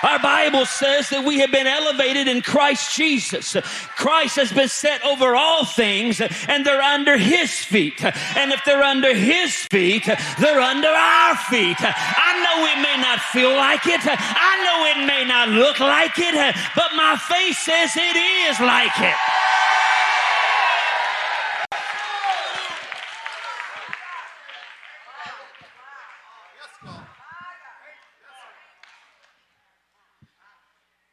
Our 0.02 0.18
Bible 0.18 0.66
says 0.66 1.08
that 1.10 1.24
we 1.24 1.38
have 1.38 1.52
been 1.52 1.66
elevated 1.66 2.26
in 2.28 2.42
Christ 2.42 2.96
Jesus. 2.96 3.56
Christ 3.96 4.36
has 4.36 4.52
been 4.52 4.68
set 4.68 5.04
over 5.04 5.36
all 5.36 5.64
things 5.64 6.20
and 6.20 6.66
they're 6.66 6.82
under 6.82 7.16
his 7.16 7.52
feet. 7.52 8.04
And 8.36 8.52
if 8.52 8.64
they're 8.64 8.82
under 8.82 9.14
his 9.14 9.54
feet, 9.70 10.06
they're 10.40 10.60
under 10.60 10.88
our 10.88 11.36
feet. 11.36 11.78
I 11.80 12.32
know 12.42 12.66
it 12.66 12.82
may 12.82 13.00
not 13.00 13.20
feel 13.30 13.54
like 13.54 13.86
it. 13.86 14.00
I 14.04 14.54
know 14.64 15.02
it 15.02 15.06
may 15.06 15.24
not 15.24 15.48
look 15.50 15.78
like 15.78 16.18
it, 16.18 16.34
but 16.74 16.90
my 16.96 17.16
faith 17.16 17.58
says 17.58 17.92
it 17.96 18.16
is 18.50 18.60
like 18.60 18.98
it. 18.98 19.51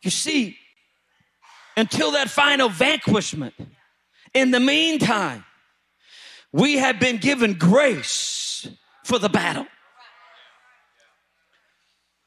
You 0.10 0.12
see, 0.12 0.58
until 1.78 2.14
that 2.14 2.32
final 2.32 2.68
vanquishment, 2.68 3.54
in 4.34 4.50
the 4.50 4.60
meantime, 4.60 5.46
we 6.52 6.80
have 6.80 7.00
been 7.00 7.18
given 7.18 7.54
grace 7.54 8.68
for 9.04 9.20
the 9.20 9.30
battle. 9.30 9.68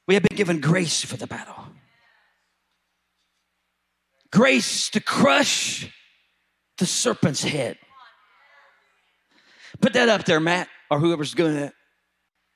We 0.06 0.14
have 0.14 0.22
been 0.22 0.36
given 0.36 0.60
grace 0.60 1.04
for 1.04 1.16
the 1.16 1.26
battle. 1.26 1.56
Grace 4.30 4.88
to 4.90 5.00
crush 5.00 5.92
the 6.78 6.86
serpent's 6.86 7.42
head. 7.42 7.78
Put 9.80 9.94
that 9.94 10.08
up 10.08 10.24
there, 10.24 10.38
Matt, 10.38 10.68
or 10.88 11.00
whoever's 11.00 11.32
doing 11.32 11.56
that. 11.56 11.74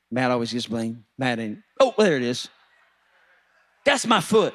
Matt 0.09 0.31
always 0.31 0.53
gets 0.53 0.67
blamed. 0.67 1.03
Matt 1.19 1.41
ain't. 1.41 1.59
Oh, 1.81 1.95
there 1.99 2.17
it 2.17 2.23
is. 2.23 2.49
That's 3.85 4.07
my 4.07 4.21
foot. 4.21 4.55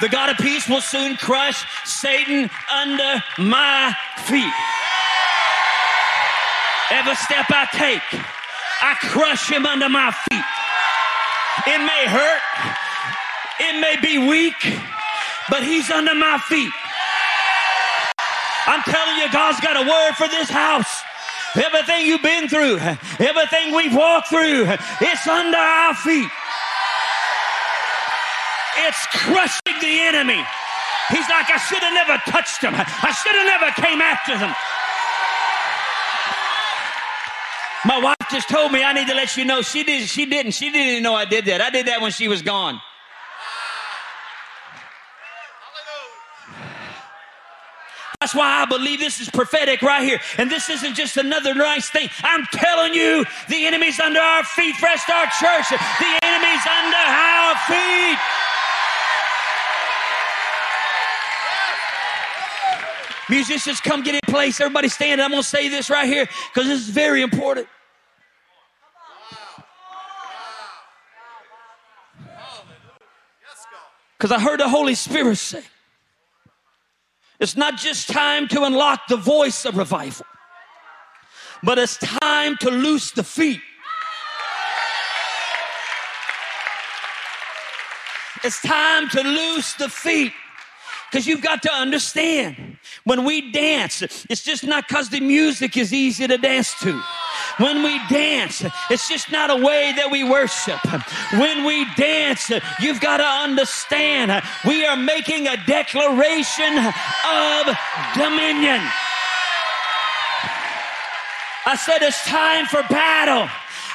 The 0.00 0.08
God 0.08 0.30
of 0.30 0.36
peace 0.36 0.68
will 0.68 0.80
soon 0.80 1.16
crush 1.16 1.66
Satan 1.84 2.48
under 2.72 3.22
my 3.38 3.94
feet. 4.26 4.54
Every 6.90 7.16
step 7.16 7.46
I 7.50 7.66
take, 7.72 8.22
I 8.80 8.94
crush 9.10 9.50
him 9.50 9.66
under 9.66 9.88
my 9.88 10.12
feet. 10.12 10.44
It 11.66 11.78
may 11.82 12.06
hurt, 12.06 12.42
it 13.58 13.80
may 13.80 13.96
be 14.00 14.28
weak, 14.28 14.54
but 15.50 15.64
he's 15.64 15.90
under 15.90 16.14
my 16.14 16.38
feet. 16.38 16.72
I'm 18.66 18.82
telling 18.82 19.16
you, 19.16 19.32
God's 19.32 19.60
got 19.60 19.76
a 19.76 19.88
word 19.88 20.12
for 20.14 20.28
this 20.28 20.48
house. 20.48 21.02
Everything 21.56 22.06
you've 22.06 22.22
been 22.22 22.48
through, 22.48 22.78
everything 23.18 23.74
we've 23.74 23.96
walked 23.96 24.28
through, 24.28 24.66
it's 25.00 25.26
under 25.26 25.56
our 25.56 25.94
feet. 25.94 26.28
It's 28.86 29.06
crushing 29.08 29.80
the 29.80 30.00
enemy. 30.06 30.42
He's 31.10 31.28
like, 31.28 31.50
I 31.50 31.56
should 31.56 31.82
have 31.82 31.94
never 31.94 32.20
touched 32.30 32.62
him. 32.62 32.74
I 32.74 33.12
should 33.12 33.34
have 33.34 33.46
never 33.46 33.72
came 33.80 34.00
after 34.00 34.36
him. 34.36 34.54
My 37.84 37.98
wife 37.98 38.28
just 38.30 38.48
told 38.48 38.72
me 38.72 38.82
I 38.82 38.92
need 38.92 39.08
to 39.08 39.14
let 39.14 39.36
you 39.36 39.44
know 39.44 39.62
she 39.62 39.84
didn't. 39.84 40.08
she 40.08 40.26
didn't. 40.26 40.52
She 40.52 40.70
didn't 40.70 40.88
even 40.88 41.02
know 41.02 41.14
I 41.14 41.24
did 41.24 41.46
that. 41.46 41.60
I 41.60 41.70
did 41.70 41.86
that 41.86 42.00
when 42.00 42.12
she 42.12 42.28
was 42.28 42.42
gone. 42.42 42.80
That's 48.20 48.34
why 48.34 48.62
I 48.62 48.66
believe 48.66 48.98
this 48.98 49.20
is 49.20 49.30
prophetic 49.30 49.80
right 49.80 50.02
here. 50.02 50.18
And 50.36 50.50
this 50.50 50.68
isn't 50.68 50.94
just 50.94 51.16
another 51.16 51.54
nice 51.54 51.88
thing. 51.88 52.10
I'm 52.24 52.44
telling 52.52 52.92
you, 52.92 53.24
the 53.48 53.64
enemy's 53.64 53.98
under 54.00 54.20
our 54.20 54.44
feet, 54.44 54.74
Fresh 54.76 55.02
Start 55.02 55.30
Church. 55.38 55.70
The 55.70 56.18
enemy's 56.26 56.66
under 56.66 57.04
our 57.08 57.54
feet. 57.68 58.18
Musicians, 63.28 63.80
come 63.80 64.02
get 64.02 64.14
in 64.14 64.20
place. 64.26 64.60
Everybody 64.60 64.88
stand. 64.88 65.20
I'm 65.20 65.30
going 65.30 65.42
to 65.42 65.48
say 65.48 65.68
this 65.68 65.90
right 65.90 66.06
here 66.06 66.26
because 66.52 66.68
this 66.68 66.80
is 66.80 66.88
very 66.88 67.22
important. 67.22 67.66
Because 74.16 74.32
I 74.32 74.40
heard 74.40 74.58
the 74.58 74.68
Holy 74.68 74.94
Spirit 74.94 75.36
say, 75.36 75.62
it's 77.38 77.56
not 77.56 77.76
just 77.76 78.08
time 78.08 78.48
to 78.48 78.64
unlock 78.64 79.06
the 79.08 79.16
voice 79.16 79.64
of 79.64 79.76
revival, 79.76 80.26
but 81.62 81.78
it's 81.78 81.96
time 81.98 82.56
to 82.58 82.70
loose 82.70 83.12
the 83.12 83.22
feet. 83.22 83.60
It's 88.42 88.60
time 88.62 89.08
to 89.10 89.22
loose 89.22 89.74
the 89.74 89.88
feet. 89.88 90.32
Because 91.10 91.26
you've 91.26 91.42
got 91.42 91.62
to 91.62 91.72
understand 91.72 92.78
when 93.04 93.24
we 93.24 93.50
dance, 93.50 94.02
it's 94.02 94.44
just 94.44 94.64
not 94.64 94.86
because 94.86 95.08
the 95.08 95.20
music 95.20 95.76
is 95.76 95.92
easy 95.92 96.26
to 96.26 96.36
dance 96.36 96.78
to. 96.80 97.00
When 97.58 97.82
we 97.82 97.98
dance, 98.08 98.64
it's 98.90 99.08
just 99.08 99.32
not 99.32 99.50
a 99.50 99.56
way 99.56 99.92
that 99.96 100.10
we 100.10 100.22
worship. 100.22 100.78
When 101.38 101.64
we 101.64 101.86
dance, 101.96 102.50
you've 102.80 103.00
got 103.00 103.18
to 103.18 103.24
understand 103.24 104.42
we 104.66 104.84
are 104.84 104.96
making 104.96 105.48
a 105.48 105.56
declaration 105.64 106.76
of 106.78 107.76
dominion. 108.14 108.80
I 111.64 111.76
said 111.76 112.02
it's 112.02 112.22
time 112.26 112.66
for 112.66 112.82
battle. 112.88 113.48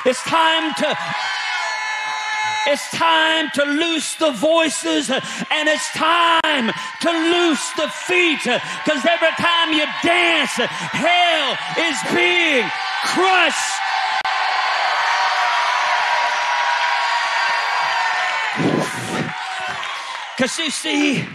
It's 0.06 0.22
time 0.24 0.74
to 0.76 0.98
it's 2.68 2.90
time 2.92 3.50
to 3.54 3.64
loose 3.66 4.16
the 4.16 4.32
voices 4.32 5.10
and 5.10 5.70
it's 5.70 5.92
time 5.94 6.72
to 7.02 7.12
loose 7.12 7.72
the 7.74 7.88
feet 7.90 8.44
because 8.44 9.06
every 9.06 9.34
time 9.38 9.74
you 9.74 9.86
dance, 10.04 10.52
hell 10.52 11.58
is 11.78 11.98
being 12.14 12.70
crushed. 13.04 13.80
Because 20.36 20.58
you 20.58 20.72
see, 20.72 21.28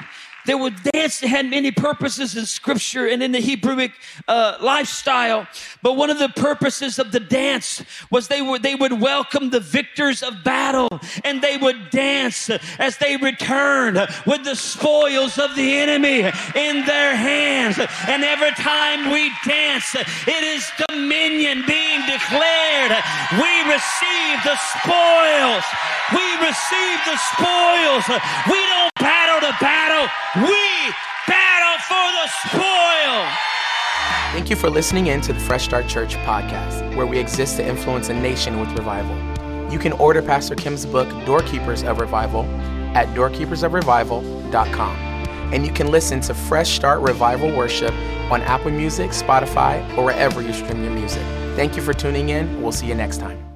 they 0.49 0.55
would 0.55 0.83
dance 0.83 1.21
had 1.21 1.45
many 1.45 1.71
purposes 1.71 2.35
in 2.35 2.47
scripture 2.47 3.07
and 3.07 3.23
in 3.23 3.33
the 3.33 3.39
Hebrewic 3.39 3.93
uh, 4.27 4.57
lifestyle. 4.63 5.47
But 5.83 5.93
one 5.97 6.09
of 6.09 6.19
the 6.19 6.31
purposes 6.31 6.99
of 6.99 7.13
the 7.13 7.21
dance 7.21 7.85
was 8.11 8.29
they 8.29 8.41
would, 8.41 8.63
they 8.63 8.75
would 8.75 8.99
welcome 8.99 9.51
the 9.51 9.61
victors 9.61 10.23
of 10.23 10.43
battle 10.45 10.89
and 11.23 11.43
they 11.43 11.59
would 11.59 11.91
dance 11.91 12.49
as 12.79 12.97
they 12.97 13.19
returned 13.19 13.99
with 14.27 14.43
the 14.45 14.57
spoils 14.57 15.37
of 15.37 15.55
the 15.55 15.77
enemy 15.77 16.21
in 16.55 16.87
their 16.87 17.15
hands. 17.15 17.79
And 18.09 18.25
every 18.25 18.53
time 18.53 19.13
we 19.13 19.31
dance, 19.45 19.95
it 19.95 20.43
is 20.43 20.65
dominion 20.89 21.63
being 21.67 22.01
declared. 22.09 22.97
We 23.37 23.53
receive 23.69 24.37
the 24.49 24.57
spoils. 24.57 25.65
We 26.17 26.25
receive 26.41 26.99
the 27.05 27.19
spoils. 27.37 28.05
We 28.49 28.61
don't 28.65 28.98
battle 29.01 29.41
the 29.41 29.55
battle. 29.61 30.09
We 30.43 30.93
battle 31.27 31.79
for 31.89 32.07
the 32.13 32.27
spoil. 32.49 33.27
Thank 34.33 34.51
you 34.51 34.57
for 34.57 34.69
listening 34.69 35.07
in 35.09 35.21
to 35.23 35.33
the 35.33 35.41
Fresh 35.41 35.65
Start 35.65 35.89
Church 35.89 36.17
podcast, 36.17 36.95
where 36.97 37.07
we 37.07 37.19
exist 37.19 37.57
to 37.57 37.67
influence 37.67 38.09
a 38.09 38.15
nation 38.15 38.61
with 38.61 38.71
revival. 38.73 39.17
You 39.73 39.79
can 39.79 39.93
order 39.93 40.23
Pastor 40.23 40.55
Kim's 40.55 40.85
book, 40.87 41.09
Doorkeepers 41.25 41.83
of 41.89 42.01
Revival, 42.01 42.45
at 42.95 43.09
doorkeepersofrevival.com. 43.09 44.97
And 45.53 45.67
you 45.67 45.73
can 45.73 45.91
listen 45.91 46.21
to 46.23 46.35
Fresh 46.35 46.77
Start 46.77 47.01
Revival 47.01 47.55
Worship 47.57 47.93
on 48.31 48.43
Apple 48.43 48.71
Music, 48.71 49.13
Spotify, 49.13 49.83
or 49.97 50.05
wherever 50.05 50.43
you 50.43 50.53
stream 50.53 50.85
your 50.85 50.93
music. 50.93 51.23
Thank 51.57 51.75
you 51.75 51.83
for 51.83 51.95
tuning 51.95 52.29
in. 52.29 52.63
We'll 52.63 52.73
see 52.73 52.87
you 52.87 52.95
next 52.95 53.19
time. 53.19 53.48